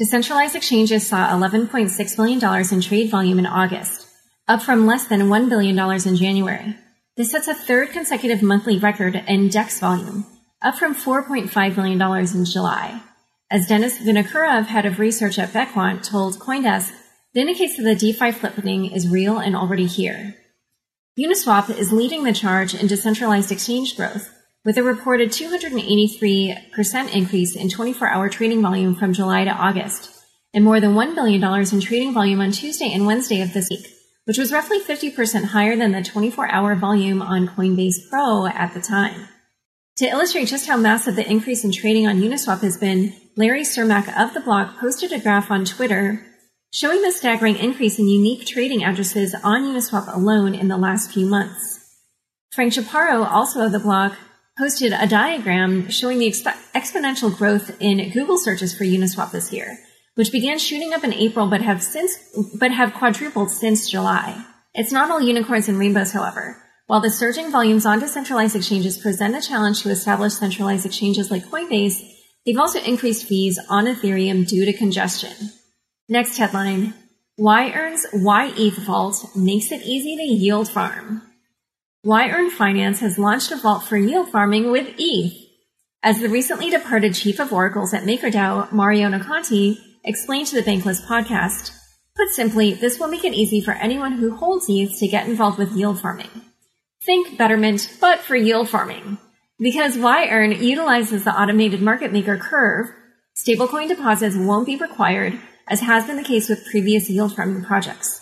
Decentralized 0.00 0.56
exchanges 0.56 1.06
saw 1.06 1.28
$11.6 1.28 2.16
billion 2.16 2.72
in 2.72 2.80
trade 2.80 3.10
volume 3.10 3.38
in 3.38 3.44
August, 3.44 4.06
up 4.48 4.62
from 4.62 4.86
less 4.86 5.06
than 5.06 5.28
$1 5.28 5.50
billion 5.50 5.78
in 6.08 6.16
January. 6.16 6.74
This 7.18 7.32
sets 7.32 7.48
a 7.48 7.54
third 7.54 7.90
consecutive 7.90 8.40
monthly 8.40 8.78
record 8.78 9.22
in 9.28 9.50
DEX 9.50 9.78
volume, 9.78 10.24
up 10.62 10.76
from 10.76 10.94
$4.5 10.94 11.74
billion 11.74 12.00
in 12.34 12.44
July. 12.46 13.02
As 13.50 13.66
Denis 13.66 13.98
Vinokurov, 13.98 14.68
head 14.68 14.86
of 14.86 14.98
research 14.98 15.38
at 15.38 15.52
Bequant, 15.52 16.02
told 16.02 16.38
Coindesk, 16.38 16.94
the 17.34 17.42
indicates 17.42 17.76
that 17.76 17.82
the 17.82 17.94
DeFi 17.94 18.32
flipping 18.32 18.90
is 18.90 19.06
real 19.06 19.36
and 19.36 19.54
already 19.54 19.84
here. 19.84 20.34
Uniswap 21.18 21.68
is 21.68 21.92
leading 21.92 22.24
the 22.24 22.32
charge 22.32 22.74
in 22.74 22.86
decentralized 22.86 23.52
exchange 23.52 23.98
growth, 23.98 24.30
with 24.64 24.76
a 24.76 24.82
reported 24.82 25.30
283% 25.30 27.14
increase 27.14 27.56
in 27.56 27.68
24 27.68 28.08
hour 28.08 28.28
trading 28.28 28.60
volume 28.62 28.94
from 28.94 29.12
July 29.12 29.44
to 29.44 29.50
August, 29.50 30.10
and 30.52 30.64
more 30.64 30.80
than 30.80 30.94
$1 30.94 31.14
billion 31.14 31.42
in 31.42 31.80
trading 31.80 32.12
volume 32.12 32.40
on 32.40 32.52
Tuesday 32.52 32.92
and 32.92 33.06
Wednesday 33.06 33.40
of 33.40 33.52
this 33.52 33.68
week, 33.70 33.86
which 34.24 34.38
was 34.38 34.52
roughly 34.52 34.80
50% 34.80 35.44
higher 35.46 35.76
than 35.76 35.92
the 35.92 36.02
24 36.02 36.50
hour 36.50 36.74
volume 36.74 37.22
on 37.22 37.48
Coinbase 37.48 38.08
Pro 38.10 38.46
at 38.46 38.74
the 38.74 38.80
time. 38.80 39.28
To 39.96 40.06
illustrate 40.06 40.48
just 40.48 40.66
how 40.66 40.76
massive 40.76 41.16
the 41.16 41.30
increase 41.30 41.64
in 41.64 41.72
trading 41.72 42.06
on 42.06 42.20
Uniswap 42.20 42.60
has 42.60 42.76
been, 42.76 43.14
Larry 43.36 43.62
Cermak 43.62 44.08
of 44.18 44.34
the 44.34 44.40
Block 44.40 44.78
posted 44.78 45.12
a 45.12 45.18
graph 45.18 45.50
on 45.50 45.64
Twitter 45.64 46.26
showing 46.72 47.02
the 47.02 47.10
staggering 47.10 47.56
increase 47.56 47.98
in 47.98 48.08
unique 48.08 48.46
trading 48.46 48.84
addresses 48.84 49.34
on 49.42 49.62
Uniswap 49.62 50.12
alone 50.14 50.54
in 50.54 50.68
the 50.68 50.76
last 50.76 51.10
few 51.10 51.26
months. 51.26 51.80
Frank 52.52 52.72
Chaparro, 52.72 53.26
also 53.26 53.60
of 53.64 53.72
the 53.72 53.78
Block, 53.78 54.16
posted 54.60 54.92
a 54.92 55.06
diagram 55.06 55.88
showing 55.88 56.18
the 56.18 56.28
exp- 56.28 56.54
exponential 56.74 57.34
growth 57.34 57.74
in 57.80 58.10
Google 58.10 58.36
searches 58.36 58.76
for 58.76 58.84
Uniswap 58.84 59.30
this 59.30 59.54
year, 59.54 59.78
which 60.16 60.30
began 60.30 60.58
shooting 60.58 60.92
up 60.92 61.02
in 61.02 61.14
April 61.14 61.48
but 61.48 61.62
have 61.62 61.82
since 61.82 62.18
but 62.58 62.70
have 62.70 62.92
quadrupled 62.92 63.50
since 63.50 63.90
July. 63.90 64.44
It's 64.74 64.92
not 64.92 65.10
all 65.10 65.22
unicorns 65.22 65.66
and 65.70 65.78
rainbows, 65.78 66.12
however. 66.12 66.62
While 66.88 67.00
the 67.00 67.08
surging 67.08 67.50
volumes 67.50 67.86
on 67.86 68.00
decentralized 68.00 68.54
exchanges 68.54 68.98
present 68.98 69.34
a 69.34 69.40
challenge 69.40 69.82
to 69.82 69.88
establish 69.88 70.34
centralized 70.34 70.84
exchanges 70.84 71.30
like 71.30 71.46
Coinbase, 71.46 72.02
they've 72.44 72.58
also 72.58 72.80
increased 72.80 73.26
fees 73.26 73.58
on 73.70 73.86
Ethereum 73.86 74.46
due 74.46 74.66
to 74.66 74.74
congestion. 74.74 75.52
Next 76.06 76.36
headline. 76.36 76.92
Yearn's 77.38 78.06
YETH 78.12 78.76
Vault 78.84 79.34
makes 79.34 79.72
it 79.72 79.80
easy 79.86 80.16
to 80.16 80.22
yield 80.22 80.68
farm. 80.68 81.22
Yearn 82.02 82.48
Finance 82.48 83.00
has 83.00 83.18
launched 83.18 83.52
a 83.52 83.56
vault 83.56 83.84
for 83.84 83.98
yield 83.98 84.30
farming 84.30 84.70
with 84.70 84.94
ETH. 84.96 85.34
As 86.02 86.18
the 86.18 86.30
recently 86.30 86.70
departed 86.70 87.12
chief 87.12 87.38
of 87.38 87.52
oracles 87.52 87.92
at 87.92 88.04
MakerDAO, 88.04 88.72
Mariano 88.72 89.22
Conti, 89.22 89.78
explained 90.02 90.46
to 90.46 90.56
the 90.56 90.62
Bankless 90.62 91.06
podcast, 91.06 91.76
put 92.16 92.30
simply, 92.30 92.72
this 92.72 92.98
will 92.98 93.08
make 93.08 93.22
it 93.22 93.34
easy 93.34 93.60
for 93.60 93.72
anyone 93.72 94.12
who 94.12 94.34
holds 94.34 94.64
ETH 94.70 94.98
to 94.98 95.08
get 95.08 95.28
involved 95.28 95.58
with 95.58 95.76
yield 95.76 96.00
farming. 96.00 96.30
Think 97.04 97.36
Betterment, 97.36 97.94
but 98.00 98.20
for 98.20 98.34
yield 98.34 98.70
farming. 98.70 99.18
Because 99.58 99.98
YEarn 99.98 100.58
utilizes 100.58 101.24
the 101.24 101.38
automated 101.38 101.82
market 101.82 102.14
maker 102.14 102.38
curve, 102.38 102.86
stablecoin 103.36 103.88
deposits 103.88 104.36
won't 104.36 104.64
be 104.64 104.76
required, 104.76 105.38
as 105.68 105.80
has 105.80 106.06
been 106.06 106.16
the 106.16 106.24
case 106.24 106.48
with 106.48 106.66
previous 106.70 107.10
yield 107.10 107.36
farming 107.36 107.62
projects. 107.62 108.19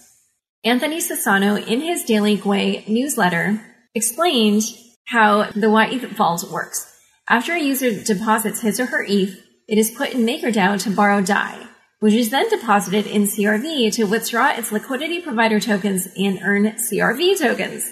Anthony 0.64 0.98
Sassano, 0.98 1.64
in 1.64 1.80
his 1.80 2.02
daily 2.02 2.36
Gwei 2.36 2.86
newsletter, 2.88 3.60
explained 3.94 4.62
how 5.06 5.50
the 5.52 5.70
YETH 5.70 6.10
vault 6.16 6.50
works. 6.50 6.92
After 7.28 7.52
a 7.52 7.60
user 7.60 8.02
deposits 8.02 8.60
his 8.60 8.80
or 8.80 8.86
her 8.86 9.04
ETH, 9.04 9.40
it 9.68 9.78
is 9.78 9.92
put 9.92 10.14
in 10.14 10.26
MakerDAO 10.26 10.82
to 10.82 10.90
borrow 10.90 11.20
DAI, 11.20 11.64
which 12.00 12.14
is 12.14 12.30
then 12.30 12.48
deposited 12.48 13.06
in 13.06 13.24
CRV 13.24 13.92
to 13.94 14.04
withdraw 14.04 14.50
its 14.50 14.72
liquidity 14.72 15.20
provider 15.20 15.60
tokens 15.60 16.08
and 16.16 16.40
earn 16.42 16.64
CRV 16.64 17.38
tokens. 17.38 17.88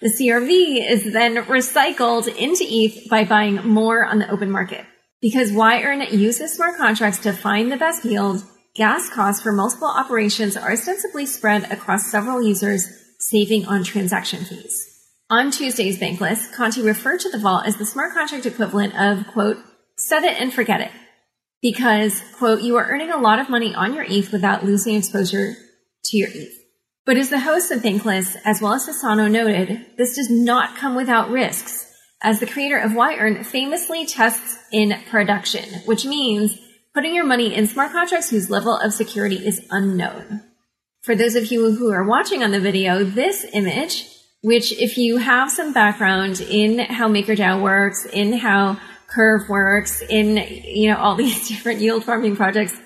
The 0.00 0.08
CRV 0.08 0.90
is 0.90 1.12
then 1.12 1.36
recycled 1.36 2.26
into 2.26 2.64
ETH 2.66 3.08
by 3.08 3.24
buying 3.24 3.56
more 3.66 4.04
on 4.04 4.18
the 4.18 4.30
open 4.30 4.50
market. 4.50 4.84
Because 5.20 5.52
YEarn 5.52 6.10
uses 6.10 6.54
smart 6.54 6.76
contracts 6.76 7.20
to 7.20 7.32
find 7.32 7.70
the 7.70 7.76
best 7.76 8.04
yield, 8.04 8.42
gas 8.74 9.08
costs 9.10 9.42
for 9.42 9.52
multiple 9.52 9.88
operations 9.88 10.56
are 10.56 10.72
ostensibly 10.72 11.26
spread 11.26 11.70
across 11.72 12.10
several 12.10 12.42
users, 12.42 12.86
saving 13.18 13.66
on 13.66 13.84
transaction 13.84 14.44
fees. 14.44 14.86
On 15.28 15.50
Tuesday's 15.50 15.98
Bankless, 15.98 16.52
Conti 16.52 16.82
referred 16.82 17.20
to 17.20 17.30
the 17.30 17.38
vault 17.38 17.66
as 17.66 17.76
the 17.76 17.86
smart 17.86 18.14
contract 18.14 18.46
equivalent 18.46 18.94
of, 18.98 19.26
quote, 19.32 19.58
set 19.96 20.24
it 20.24 20.40
and 20.40 20.52
forget 20.52 20.80
it. 20.80 20.90
Because, 21.62 22.22
quote, 22.38 22.62
you 22.62 22.76
are 22.76 22.86
earning 22.86 23.10
a 23.10 23.18
lot 23.18 23.38
of 23.38 23.50
money 23.50 23.74
on 23.74 23.94
your 23.94 24.04
ETH 24.08 24.32
without 24.32 24.64
losing 24.64 24.96
exposure 24.96 25.54
to 26.04 26.16
your 26.16 26.28
ETH. 26.32 26.54
But 27.04 27.16
as 27.16 27.28
the 27.28 27.40
host 27.40 27.70
of 27.70 27.82
Bankless, 27.82 28.36
as 28.44 28.62
well 28.62 28.74
as 28.74 28.88
Sassano 28.88 29.30
noted, 29.30 29.86
this 29.98 30.16
does 30.16 30.30
not 30.30 30.76
come 30.76 30.94
without 30.94 31.30
risks, 31.30 31.86
as 32.22 32.40
the 32.40 32.46
creator 32.46 32.78
of 32.78 32.92
YEarn 32.92 33.44
famously 33.44 34.06
tests 34.06 34.58
in 34.72 34.94
production, 35.10 35.64
which 35.84 36.04
means 36.04 36.58
putting 36.94 37.14
your 37.14 37.26
money 37.26 37.54
in 37.54 37.66
smart 37.66 37.92
contracts 37.92 38.30
whose 38.30 38.50
level 38.50 38.76
of 38.76 38.92
security 38.92 39.36
is 39.36 39.66
unknown. 39.70 40.42
For 41.02 41.14
those 41.14 41.34
of 41.34 41.50
you 41.50 41.72
who 41.76 41.90
are 41.92 42.06
watching 42.06 42.42
on 42.42 42.50
the 42.50 42.60
video, 42.60 43.04
this 43.04 43.46
image 43.52 44.06
which 44.42 44.72
if 44.72 44.96
you 44.96 45.18
have 45.18 45.50
some 45.50 45.72
background 45.72 46.40
in 46.40 46.78
how 46.78 47.08
MakerDAO 47.08 47.62
works, 47.62 48.06
in 48.06 48.32
how 48.32 48.78
Curve 49.06 49.48
works, 49.48 50.02
in, 50.02 50.36
you 50.64 50.90
know, 50.90 50.96
all 50.96 51.14
these 51.16 51.48
different 51.48 51.80
yield 51.80 52.04
farming 52.04 52.36
projects 52.36 52.78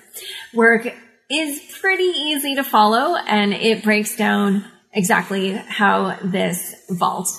work 0.53 0.87
is 1.29 1.61
pretty 1.81 2.03
easy 2.03 2.55
to 2.55 2.63
follow 2.63 3.15
and 3.15 3.53
it 3.53 3.83
breaks 3.83 4.15
down 4.15 4.65
exactly 4.93 5.51
how 5.53 6.17
this 6.23 6.75
vault 6.89 7.29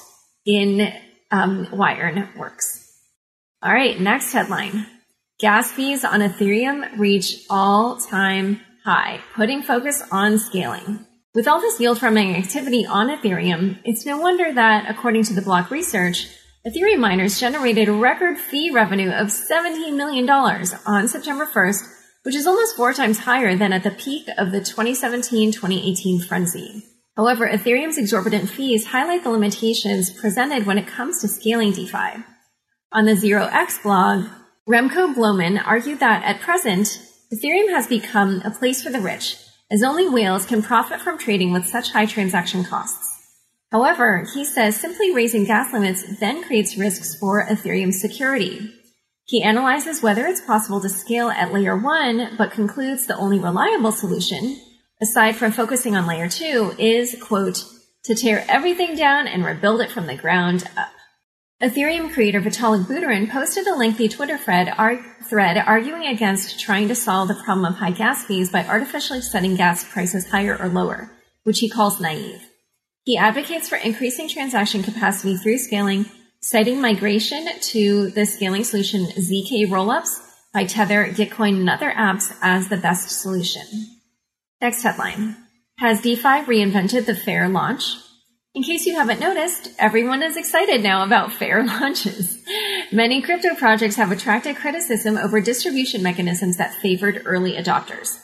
in 0.45 0.93
um, 1.31 1.67
YEarn 1.73 2.37
works. 2.37 2.83
All 3.63 3.73
right, 3.73 3.99
next 4.01 4.33
headline. 4.33 4.87
Gas 5.39 5.71
fees 5.71 6.03
on 6.03 6.21
Ethereum 6.21 6.99
reach 6.99 7.45
all 7.51 7.99
time 7.99 8.63
high, 8.87 9.21
putting 9.35 9.61
focus 9.63 10.03
on 10.11 10.39
scaling. 10.39 11.05
With 11.35 11.47
all 11.47 11.61
this 11.61 11.79
yield 11.79 12.01
farming 12.01 12.35
activity 12.35 12.87
on 12.87 13.09
Ethereum, 13.09 13.79
it's 13.85 14.07
no 14.07 14.17
wonder 14.17 14.51
that, 14.51 14.89
according 14.89 15.25
to 15.25 15.35
the 15.35 15.43
block 15.43 15.71
research, 15.71 16.29
Ethereum 16.67 17.01
miners 17.01 17.39
generated 17.39 17.91
record 17.91 18.39
fee 18.39 18.71
revenue 18.71 19.11
of 19.11 19.27
$17 19.27 19.95
million 19.95 20.27
on 20.31 21.07
September 21.07 21.45
1st, 21.45 21.83
which 22.23 22.35
is 22.35 22.47
almost 22.47 22.75
four 22.75 22.95
times 22.95 23.19
higher 23.19 23.55
than 23.55 23.75
at 23.75 23.83
the 23.83 23.91
peak 23.91 24.29
of 24.39 24.53
the 24.53 24.61
2017-2018 24.61 26.27
frenzy. 26.27 26.83
However, 27.15 27.47
Ethereum's 27.47 27.99
exorbitant 27.99 28.49
fees 28.49 28.87
highlight 28.87 29.23
the 29.23 29.29
limitations 29.29 30.09
presented 30.19 30.65
when 30.65 30.79
it 30.79 30.87
comes 30.87 31.21
to 31.21 31.29
scaling 31.29 31.73
DeFi. 31.73 32.25
On 32.91 33.05
the 33.05 33.13
ZeroX 33.13 33.83
blog, 33.83 34.31
Remco 34.69 35.15
Bloemen 35.15 35.65
argued 35.65 36.01
that 36.01 36.25
at 36.25 36.41
present, 36.41 37.01
Ethereum 37.33 37.71
has 37.71 37.87
become 37.87 38.43
a 38.45 38.51
place 38.51 38.83
for 38.83 38.91
the 38.91 39.01
rich, 39.01 39.37
as 39.71 39.85
only 39.85 40.09
whales 40.09 40.45
can 40.45 40.61
profit 40.61 41.01
from 41.01 41.19
trading 41.19 41.53
with 41.53 41.69
such 41.69 41.93
high 41.93 42.07
transaction 42.07 42.65
costs. 42.65 43.13
However, 43.71 44.27
he 44.35 44.45
says 44.45 44.75
simply 44.75 45.15
raising 45.15 45.45
gas 45.45 45.73
limits 45.73 46.19
then 46.19 46.43
creates 46.43 46.77
risks 46.77 47.17
for 47.17 47.47
Ethereum 47.47 47.93
security. 47.93 48.75
He 49.27 49.41
analyzes 49.41 50.03
whether 50.03 50.27
it's 50.27 50.41
possible 50.41 50.81
to 50.81 50.89
scale 50.89 51.31
at 51.31 51.53
layer 51.53 51.77
one, 51.77 52.35
but 52.37 52.51
concludes 52.51 53.07
the 53.07 53.17
only 53.17 53.39
reliable 53.39 53.93
solution, 53.93 54.61
aside 55.01 55.37
from 55.37 55.53
focusing 55.53 55.95
on 55.95 56.09
layer 56.09 56.29
two, 56.29 56.75
is, 56.77 57.17
quote, 57.23 57.65
to 58.03 58.17
tear 58.17 58.45
everything 58.49 58.97
down 58.97 59.29
and 59.29 59.45
rebuild 59.45 59.81
it 59.81 59.93
from 59.93 60.09
the 60.09 60.17
ground 60.17 60.65
up. 60.77 60.91
Ethereum 61.63 62.13
creator 62.13 62.39
Vitalik 62.39 62.85
Buterin 62.85 63.31
posted 63.31 63.67
a 63.67 63.75
lengthy 63.75 64.09
Twitter 64.09 64.37
thread, 64.37 64.75
thread 65.25 65.57
arguing 65.57 66.05
against 66.05 66.61
trying 66.61 66.87
to 66.89 66.95
solve 66.95 67.29
the 67.29 67.35
problem 67.35 67.65
of 67.65 67.79
high 67.79 67.93
gas 67.93 68.27
fees 68.27 68.51
by 68.51 68.63
artificially 68.67 69.23
setting 69.23 69.57
gas 69.57 69.83
prices 69.83 70.29
higher 70.29 70.55
or 70.61 70.69
lower, 70.69 71.11
which 71.45 71.61
he 71.61 71.71
calls 71.71 71.99
naive. 71.99 72.43
He 73.05 73.17
advocates 73.17 73.71
for 73.71 73.77
increasing 73.77 74.29
transaction 74.29 74.83
capacity 74.83 75.39
through 75.39 75.57
scaling, 75.57 76.05
citing 76.43 76.79
migration 76.79 77.49
to 77.59 78.11
the 78.11 78.27
scaling 78.27 78.65
solution 78.65 79.07
ZK 79.07 79.67
rollups 79.67 80.21
by 80.53 80.65
Tether, 80.67 81.07
Gitcoin, 81.07 81.61
and 81.61 81.71
other 81.71 81.91
apps 81.91 82.37
as 82.43 82.69
the 82.69 82.77
best 82.77 83.09
solution. 83.09 83.63
Next 84.61 84.83
headline. 84.83 85.37
Has 85.79 86.03
DeFi 86.03 86.45
reinvented 86.45 87.07
the 87.07 87.15
fair 87.15 87.49
launch? 87.49 87.97
In 88.57 88.63
case 88.63 88.87
you 88.87 88.95
haven't 88.97 89.21
noticed, 89.21 89.69
everyone 89.79 90.23
is 90.23 90.35
excited 90.35 90.83
now 90.83 91.05
about 91.05 91.31
fair 91.31 91.63
launches. 91.67 92.43
Many 92.91 93.21
crypto 93.21 93.55
projects 93.55 93.97
have 93.97 94.11
attracted 94.11 94.57
criticism 94.57 95.19
over 95.19 95.43
distribution 95.43 96.03
mechanisms 96.03 96.57
that 96.57 96.73
favored 96.77 97.21
early 97.27 97.53
adopters. 97.53 98.19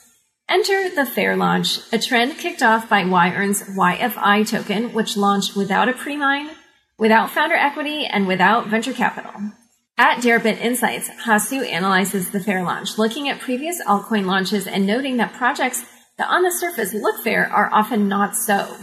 Enter 0.49 0.89
the 0.89 1.05
fair 1.05 1.37
launch, 1.37 1.81
a 1.93 1.99
trend 1.99 2.39
kicked 2.39 2.63
off 2.63 2.89
by 2.89 3.05
YEarn's 3.05 3.63
YFI 3.77 4.49
token, 4.49 4.95
which 4.95 5.19
launched 5.19 5.55
without 5.55 5.91
a 5.91 5.93
pre-mine, 5.93 6.49
without 6.97 7.31
founder 7.31 7.57
equity, 7.57 8.07
and 8.07 8.27
without 8.27 8.69
venture 8.69 8.95
capital. 8.95 9.53
At 9.99 10.23
Deribit 10.23 10.59
Insights, 10.63 11.11
Hasu 11.27 11.71
analyzes 11.71 12.31
the 12.31 12.41
fair 12.41 12.63
launch, 12.63 12.97
looking 12.97 13.29
at 13.29 13.39
previous 13.39 13.85
altcoin 13.85 14.25
launches 14.25 14.67
and 14.67 14.87
noting 14.87 15.19
that 15.19 15.35
projects 15.35 15.85
that 16.17 16.31
on 16.31 16.43
the 16.43 16.51
surface 16.51 16.95
look 16.95 17.23
fair 17.23 17.47
are 17.53 17.69
often 17.71 18.09
not 18.09 18.35
so. 18.35 18.79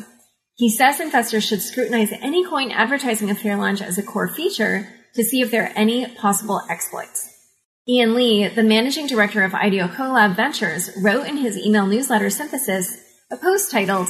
He 0.59 0.69
says 0.69 0.99
investors 0.99 1.45
should 1.45 1.61
scrutinize 1.61 2.11
any 2.11 2.43
coin 2.45 2.69
advertising 2.71 3.29
a 3.29 3.35
fair 3.35 3.55
launch 3.55 3.81
as 3.81 3.97
a 3.97 4.03
core 4.03 4.27
feature 4.27 4.89
to 5.13 5.23
see 5.23 5.39
if 5.39 5.51
there 5.51 5.63
are 5.63 5.73
any 5.73 6.05
possible 6.05 6.61
exploits. 6.69 7.33
Ian 7.87 8.13
Lee, 8.13 8.45
the 8.49 8.61
managing 8.61 9.07
director 9.07 9.41
of 9.45 9.53
IDEO 9.53 9.87
Collab 9.87 10.35
Ventures, 10.35 10.89
wrote 11.01 11.27
in 11.27 11.37
his 11.37 11.57
email 11.57 11.87
newsletter 11.87 12.29
Synthesis 12.29 13.01
a 13.31 13.37
post 13.37 13.71
titled, 13.71 14.09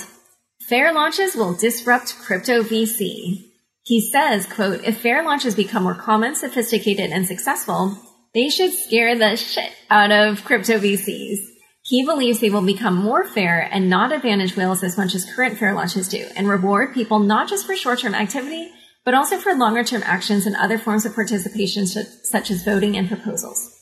Fair 0.68 0.92
launches 0.92 1.36
will 1.36 1.54
disrupt 1.54 2.18
crypto 2.18 2.64
VC. 2.64 3.46
He 3.84 4.02
says, 4.02 4.48
quote, 4.48 4.84
if 4.84 5.02
fair 5.02 5.24
launches 5.24 5.54
become 5.54 5.84
more 5.84 5.94
common, 5.94 6.34
sophisticated, 6.34 7.12
and 7.12 7.28
successful, 7.28 7.96
they 8.34 8.50
should 8.50 8.74
scare 8.74 9.16
the 9.16 9.36
shit 9.36 9.72
out 9.92 10.12
of 10.12 10.44
crypto 10.46 10.80
VCs. 10.80 11.59
He 11.89 12.06
believes 12.06 12.39
they 12.39 12.52
will 12.52 12.62
become 12.62 12.93
more 12.93 13.25
fair 13.25 13.67
and 13.71 13.89
not 13.89 14.12
advantage 14.12 14.56
whales 14.56 14.84
as 14.84 14.95
much 14.95 15.15
as 15.15 15.25
current 15.25 15.58
fair 15.58 15.73
launches 15.73 16.08
do 16.08 16.28
and 16.36 16.47
reward 16.47 16.93
people 16.93 17.17
not 17.17 17.49
just 17.49 17.65
for 17.65 17.75
short-term 17.75 18.13
activity, 18.13 18.69
but 19.04 19.15
also 19.15 19.39
for 19.39 19.56
longer-term 19.56 20.04
actions 20.06 20.45
and 20.45 20.56
other 20.56 20.78
forms 20.78 21.04
of 21.08 21.15
participation 21.15 21.88
such 21.88 22.52
as 22.52 22.63
voting 22.63 22.95
and 22.95 23.08
proposals. 23.08 23.75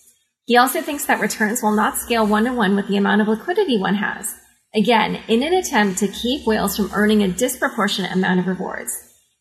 He 0.46 0.56
also 0.56 0.82
thinks 0.82 1.04
that 1.04 1.20
returns 1.20 1.62
will 1.62 1.76
not 1.76 1.98
scale 1.98 2.26
one-to-one 2.26 2.78
with 2.78 2.88
the 2.88 2.96
amount 2.96 3.20
of 3.20 3.28
liquidity 3.28 3.78
one 3.78 3.96
has. 3.96 4.34
Again, 4.74 5.20
in 5.28 5.44
an 5.44 5.54
attempt 5.54 6.00
to 6.00 6.08
keep 6.08 6.48
whales 6.48 6.78
from 6.78 6.92
earning 6.94 7.24
a 7.24 7.28
disproportionate 7.28 8.14
amount 8.14 8.40
of 8.40 8.48
rewards. 8.48 8.98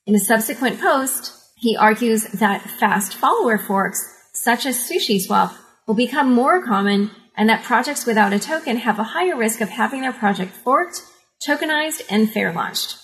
In 0.06 0.16
a 0.16 0.18
subsequent 0.18 0.80
post, 0.80 1.32
he 1.54 1.76
argues 1.76 2.24
that 2.32 2.62
fast 2.62 3.14
follower 3.14 3.58
forks, 3.58 4.04
such 4.32 4.66
as 4.66 4.90
SushiSwap, 4.90 5.54
will 5.86 5.94
become 5.94 6.32
more 6.32 6.64
common 6.66 7.12
and 7.36 7.48
that 7.48 7.64
projects 7.64 8.06
without 8.06 8.32
a 8.32 8.38
token 8.38 8.78
have 8.78 8.98
a 8.98 9.04
higher 9.04 9.36
risk 9.36 9.60
of 9.60 9.68
having 9.68 10.00
their 10.00 10.12
project 10.12 10.52
forked, 10.52 11.02
tokenized, 11.46 12.02
and 12.08 12.30
fair 12.30 12.52
launched. 12.52 12.98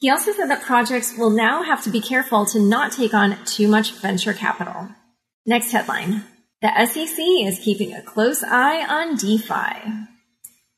He 0.00 0.10
also 0.10 0.32
said 0.32 0.46
that 0.50 0.62
projects 0.62 1.16
will 1.16 1.30
now 1.30 1.62
have 1.62 1.82
to 1.84 1.90
be 1.90 2.00
careful 2.00 2.46
to 2.46 2.60
not 2.60 2.92
take 2.92 3.14
on 3.14 3.44
too 3.44 3.68
much 3.68 3.92
venture 3.92 4.32
capital. 4.32 4.88
Next 5.46 5.72
headline. 5.72 6.24
The 6.60 6.86
SEC 6.86 7.18
is 7.18 7.60
keeping 7.60 7.92
a 7.92 8.02
close 8.02 8.42
eye 8.44 8.84
on 8.84 9.16
DeFi. 9.16 10.06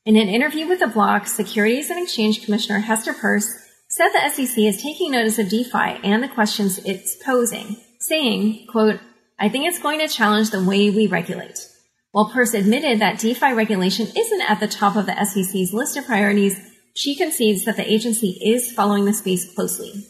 In 0.05 0.15
an 0.15 0.29
interview 0.29 0.67
with 0.67 0.79
the 0.79 0.87
block, 0.87 1.27
Securities 1.27 1.89
and 1.89 2.01
Exchange 2.01 2.43
Commissioner 2.45 2.79
Hester 2.79 3.13
Peirce 3.13 3.51
said 3.87 4.09
the 4.09 4.29
SEC 4.29 4.57
is 4.57 4.81
taking 4.81 5.11
notice 5.11 5.37
of 5.37 5.49
DeFi 5.49 5.99
and 6.03 6.23
the 6.23 6.27
questions 6.27 6.79
it's 6.85 7.15
posing, 7.23 7.77
saying, 7.99 8.65
quote, 8.71 8.99
I 9.37 9.49
think 9.49 9.65
it's 9.65 9.79
going 9.79 9.99
to 9.99 10.07
challenge 10.07 10.49
the 10.49 10.63
way 10.63 10.89
we 10.89 11.07
regulate. 11.07 11.67
While 12.11 12.29
Peirce 12.29 12.53
admitted 12.53 12.99
that 12.99 13.19
DeFi 13.19 13.53
regulation 13.53 14.07
isn't 14.15 14.41
at 14.41 14.59
the 14.59 14.67
top 14.67 14.97
of 14.97 15.05
the 15.05 15.25
SEC's 15.25 15.73
list 15.73 15.95
of 15.95 16.05
priorities, 16.05 16.59
she 16.93 17.15
concedes 17.15 17.63
that 17.63 17.77
the 17.77 17.89
agency 17.89 18.37
is 18.43 18.71
following 18.71 19.05
the 19.05 19.13
space 19.13 19.53
closely. 19.53 20.05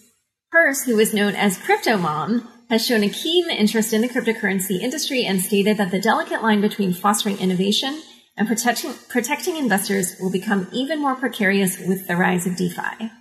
Peirce, 0.52 0.84
who 0.84 0.98
is 0.98 1.14
known 1.14 1.36
as 1.36 1.60
Crypto 1.60 1.98
Mom, 1.98 2.48
has 2.70 2.86
shown 2.86 3.04
a 3.04 3.10
keen 3.10 3.50
interest 3.52 3.94
in 3.94 4.02
the 4.02 4.10
cryptocurrency 4.10 4.80
industry 4.80 5.26
and 5.26 5.42
stated 5.42 5.78
that 5.78 5.92
the 5.92 6.02
delicate 6.02 6.42
line 6.42 6.62
between 6.62 6.94
fostering 6.94 7.38
innovation 7.38 8.02
and 8.36 8.48
protecting, 8.48 8.94
protecting 9.08 9.58
investors 9.58 10.16
will 10.20 10.32
become 10.32 10.68
even 10.72 11.00
more 11.00 11.16
precarious 11.16 11.78
with 11.80 12.08
the 12.08 12.16
rise 12.16 12.48
of 12.48 12.56
DeFi. 12.56 13.12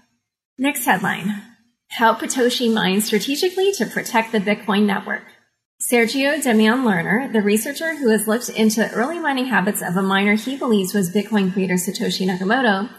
Next 0.56 0.84
headline. 0.86 1.42
How 1.90 2.14
Patoshi 2.14 2.72
mines 2.72 3.06
strategically 3.06 3.72
to 3.72 3.86
protect 3.86 4.32
the 4.32 4.38
Bitcoin 4.38 4.86
network. 4.86 5.24
Sergio 5.80 6.36
Demian 6.36 6.84
Lerner, 6.84 7.32
the 7.32 7.40
researcher 7.40 7.96
who 7.96 8.10
has 8.10 8.28
looked 8.28 8.50
into 8.50 8.90
early 8.90 9.18
mining 9.18 9.46
habits 9.46 9.80
of 9.80 9.96
a 9.96 10.02
miner 10.02 10.34
he 10.34 10.54
believes 10.54 10.92
was 10.92 11.10
Bitcoin 11.10 11.50
creator 11.50 11.76
Satoshi 11.76 12.26
Nakamoto, 12.26 12.90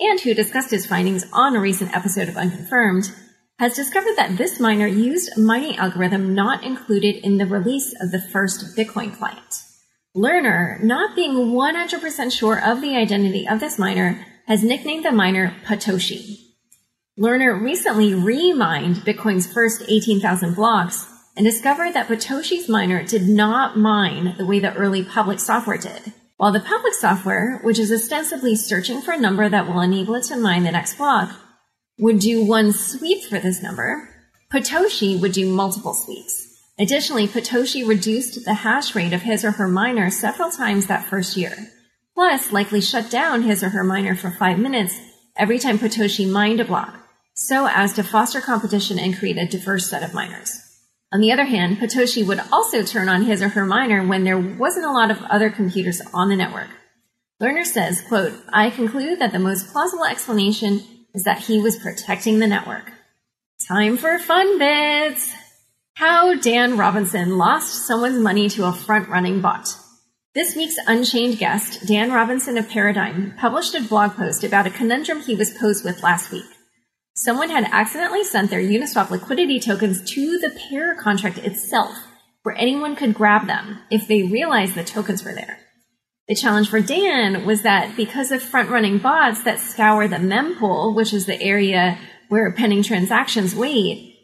and 0.00 0.20
who 0.20 0.32
discussed 0.32 0.70
his 0.70 0.86
findings 0.86 1.26
on 1.34 1.54
a 1.54 1.60
recent 1.60 1.94
episode 1.94 2.30
of 2.30 2.38
Unconfirmed, 2.38 3.12
has 3.58 3.76
discovered 3.76 4.16
that 4.16 4.38
this 4.38 4.58
miner 4.58 4.86
used 4.86 5.36
a 5.36 5.40
mining 5.40 5.76
algorithm 5.76 6.34
not 6.34 6.64
included 6.64 7.16
in 7.16 7.36
the 7.36 7.44
release 7.44 7.94
of 8.00 8.10
the 8.10 8.22
first 8.32 8.74
Bitcoin 8.74 9.14
client. 9.14 9.62
Lerner, 10.16 10.82
not 10.82 11.14
being 11.14 11.34
100% 11.34 12.32
sure 12.32 12.58
of 12.58 12.80
the 12.80 12.96
identity 12.96 13.46
of 13.46 13.60
this 13.60 13.78
miner, 13.78 14.26
has 14.46 14.64
nicknamed 14.64 15.04
the 15.04 15.12
miner 15.12 15.54
Patoshi. 15.66 16.38
Lerner 17.18 17.60
recently 17.60 18.14
remined 18.14 18.96
Bitcoin's 18.96 19.46
first 19.46 19.82
18,000 19.86 20.54
blocks 20.54 21.09
and 21.36 21.44
discovered 21.44 21.94
that 21.94 22.08
Patoshi's 22.08 22.68
miner 22.68 23.02
did 23.02 23.28
not 23.28 23.78
mine 23.78 24.34
the 24.36 24.46
way 24.46 24.58
the 24.58 24.74
early 24.74 25.04
public 25.04 25.38
software 25.38 25.78
did. 25.78 26.12
While 26.36 26.52
the 26.52 26.60
public 26.60 26.94
software, 26.94 27.60
which 27.62 27.78
is 27.78 27.92
ostensibly 27.92 28.56
searching 28.56 29.02
for 29.02 29.12
a 29.12 29.20
number 29.20 29.48
that 29.48 29.66
will 29.66 29.80
enable 29.80 30.14
it 30.14 30.24
to 30.24 30.36
mine 30.36 30.64
the 30.64 30.72
next 30.72 30.96
block, 30.96 31.34
would 31.98 32.18
do 32.18 32.44
one 32.44 32.72
sweep 32.72 33.24
for 33.24 33.38
this 33.38 33.62
number, 33.62 34.08
Patoshi 34.50 35.20
would 35.20 35.32
do 35.32 35.52
multiple 35.52 35.94
sweeps. 35.94 36.46
Additionally, 36.78 37.28
Patoshi 37.28 37.86
reduced 37.86 38.44
the 38.46 38.54
hash 38.54 38.94
rate 38.94 39.12
of 39.12 39.22
his 39.22 39.44
or 39.44 39.52
her 39.52 39.68
miner 39.68 40.10
several 40.10 40.50
times 40.50 40.86
that 40.86 41.04
first 41.04 41.36
year, 41.36 41.54
plus 42.14 42.52
likely 42.52 42.80
shut 42.80 43.10
down 43.10 43.42
his 43.42 43.62
or 43.62 43.68
her 43.68 43.84
miner 43.84 44.16
for 44.16 44.30
five 44.30 44.58
minutes 44.58 44.98
every 45.36 45.58
time 45.58 45.78
Patoshi 45.78 46.26
mined 46.26 46.58
a 46.58 46.64
block, 46.64 46.96
so 47.34 47.68
as 47.68 47.92
to 47.92 48.02
foster 48.02 48.40
competition 48.40 48.98
and 48.98 49.16
create 49.16 49.36
a 49.36 49.46
diverse 49.46 49.90
set 49.90 50.02
of 50.02 50.14
miners. 50.14 50.69
On 51.12 51.20
the 51.20 51.32
other 51.32 51.44
hand, 51.44 51.78
Patoshi 51.78 52.24
would 52.24 52.40
also 52.52 52.84
turn 52.84 53.08
on 53.08 53.24
his 53.24 53.42
or 53.42 53.48
her 53.48 53.64
miner 53.64 54.06
when 54.06 54.22
there 54.22 54.38
wasn't 54.38 54.86
a 54.86 54.92
lot 54.92 55.10
of 55.10 55.20
other 55.22 55.50
computers 55.50 56.00
on 56.14 56.28
the 56.28 56.36
network. 56.36 56.68
Lerner 57.42 57.64
says, 57.64 58.02
quote, 58.06 58.34
I 58.52 58.70
conclude 58.70 59.18
that 59.18 59.32
the 59.32 59.38
most 59.38 59.72
plausible 59.72 60.04
explanation 60.04 60.82
is 61.12 61.24
that 61.24 61.40
he 61.40 61.58
was 61.58 61.76
protecting 61.76 62.38
the 62.38 62.46
network. 62.46 62.92
Time 63.66 63.96
for 63.96 64.18
fun 64.18 64.58
bits! 64.58 65.34
How 65.94 66.34
Dan 66.34 66.78
Robinson 66.78 67.38
lost 67.38 67.86
someone's 67.86 68.20
money 68.20 68.48
to 68.50 68.66
a 68.66 68.72
front 68.72 69.08
running 69.08 69.40
bot. 69.40 69.68
This 70.32 70.54
week's 70.54 70.76
Unchained 70.86 71.38
guest, 71.38 71.86
Dan 71.88 72.12
Robinson 72.12 72.56
of 72.56 72.68
Paradigm, 72.68 73.34
published 73.36 73.74
a 73.74 73.82
blog 73.82 74.14
post 74.14 74.44
about 74.44 74.66
a 74.66 74.70
conundrum 74.70 75.20
he 75.20 75.34
was 75.34 75.50
posed 75.58 75.84
with 75.84 76.04
last 76.04 76.30
week. 76.30 76.46
Someone 77.14 77.50
had 77.50 77.68
accidentally 77.70 78.24
sent 78.24 78.50
their 78.50 78.62
Uniswap 78.62 79.10
liquidity 79.10 79.60
tokens 79.60 80.02
to 80.12 80.38
the 80.38 80.50
pair 80.50 80.94
contract 80.94 81.38
itself, 81.38 81.96
where 82.42 82.56
anyone 82.56 82.96
could 82.96 83.14
grab 83.14 83.46
them 83.46 83.80
if 83.90 84.08
they 84.08 84.22
realized 84.22 84.74
the 84.74 84.84
tokens 84.84 85.24
were 85.24 85.34
there. 85.34 85.58
The 86.28 86.36
challenge 86.36 86.70
for 86.70 86.80
Dan 86.80 87.44
was 87.44 87.62
that 87.62 87.96
because 87.96 88.30
of 88.30 88.40
front 88.40 88.70
running 88.70 88.98
bots 88.98 89.42
that 89.42 89.58
scour 89.58 90.06
the 90.06 90.16
mempool, 90.16 90.94
which 90.94 91.12
is 91.12 91.26
the 91.26 91.40
area 91.42 91.98
where 92.28 92.52
pending 92.52 92.84
transactions 92.84 93.54
wait, 93.54 94.16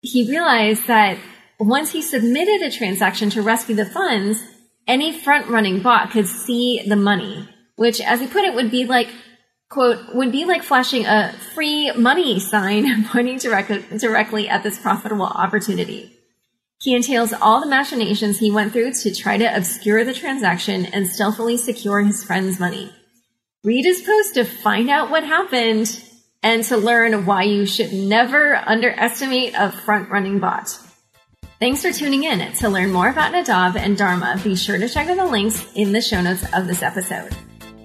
he 0.00 0.28
realized 0.28 0.86
that 0.86 1.18
once 1.60 1.92
he 1.92 2.02
submitted 2.02 2.62
a 2.62 2.70
transaction 2.70 3.28
to 3.30 3.42
rescue 3.42 3.76
the 3.76 3.84
funds, 3.84 4.42
any 4.88 5.12
front 5.12 5.48
running 5.48 5.82
bot 5.82 6.10
could 6.10 6.26
see 6.26 6.82
the 6.88 6.96
money, 6.96 7.48
which, 7.76 8.00
as 8.00 8.20
he 8.20 8.26
put 8.26 8.44
it, 8.44 8.54
would 8.54 8.70
be 8.70 8.84
like, 8.84 9.08
quote, 9.72 10.14
would 10.14 10.30
be 10.30 10.44
like 10.44 10.62
flashing 10.62 11.06
a 11.06 11.32
free 11.54 11.90
money 11.92 12.38
sign 12.38 13.04
pointing 13.08 13.38
direct- 13.38 13.98
directly 13.98 14.48
at 14.48 14.62
this 14.62 14.78
profitable 14.78 15.24
opportunity. 15.24 16.12
He 16.80 16.94
entails 16.94 17.32
all 17.32 17.60
the 17.60 17.68
machinations 17.68 18.38
he 18.38 18.50
went 18.50 18.72
through 18.72 18.92
to 18.92 19.14
try 19.14 19.38
to 19.38 19.56
obscure 19.56 20.04
the 20.04 20.12
transaction 20.12 20.84
and 20.84 21.08
stealthily 21.08 21.56
secure 21.56 22.02
his 22.02 22.22
friend's 22.22 22.60
money. 22.60 22.92
Read 23.64 23.84
his 23.84 24.02
post 24.02 24.34
to 24.34 24.44
find 24.44 24.90
out 24.90 25.10
what 25.10 25.24
happened 25.24 26.02
and 26.42 26.64
to 26.64 26.76
learn 26.76 27.24
why 27.24 27.44
you 27.44 27.64
should 27.64 27.92
never 27.92 28.56
underestimate 28.56 29.54
a 29.56 29.70
front 29.70 30.10
running 30.10 30.40
bot. 30.40 30.76
Thanks 31.60 31.80
for 31.80 31.92
tuning 31.92 32.24
in. 32.24 32.52
To 32.54 32.68
learn 32.68 32.90
more 32.90 33.08
about 33.08 33.32
Nadav 33.32 33.76
and 33.76 33.96
Dharma, 33.96 34.40
be 34.42 34.56
sure 34.56 34.76
to 34.76 34.88
check 34.88 35.08
out 35.08 35.16
the 35.16 35.24
links 35.24 35.64
in 35.76 35.92
the 35.92 36.02
show 36.02 36.20
notes 36.20 36.44
of 36.52 36.66
this 36.66 36.82
episode. 36.82 37.32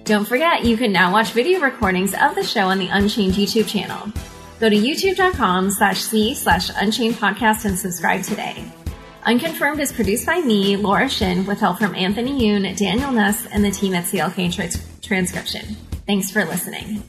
Don't 0.08 0.24
forget, 0.24 0.64
you 0.64 0.78
can 0.78 0.90
now 0.90 1.12
watch 1.12 1.32
video 1.32 1.60
recordings 1.60 2.14
of 2.14 2.34
the 2.34 2.42
show 2.42 2.62
on 2.62 2.78
the 2.78 2.88
Unchained 2.88 3.34
YouTube 3.34 3.68
channel. 3.68 4.10
Go 4.58 4.70
to 4.70 4.74
youtube.com 4.74 5.70
slash 5.70 6.00
c 6.00 6.32
slash 6.32 6.70
unchained 6.76 7.16
podcast 7.16 7.66
and 7.66 7.78
subscribe 7.78 8.22
today. 8.22 8.64
Unconfirmed 9.24 9.80
is 9.80 9.92
produced 9.92 10.24
by 10.24 10.40
me, 10.40 10.76
Laura 10.78 11.10
Shin, 11.10 11.44
with 11.44 11.60
help 11.60 11.76
from 11.76 11.94
Anthony 11.94 12.40
Yoon, 12.40 12.74
Daniel 12.74 13.12
Nuss, 13.12 13.44
and 13.48 13.62
the 13.62 13.70
team 13.70 13.94
at 13.94 14.04
CLK 14.04 14.50
Transcription. 15.02 15.76
Thanks 16.06 16.30
for 16.30 16.42
listening. 16.46 17.02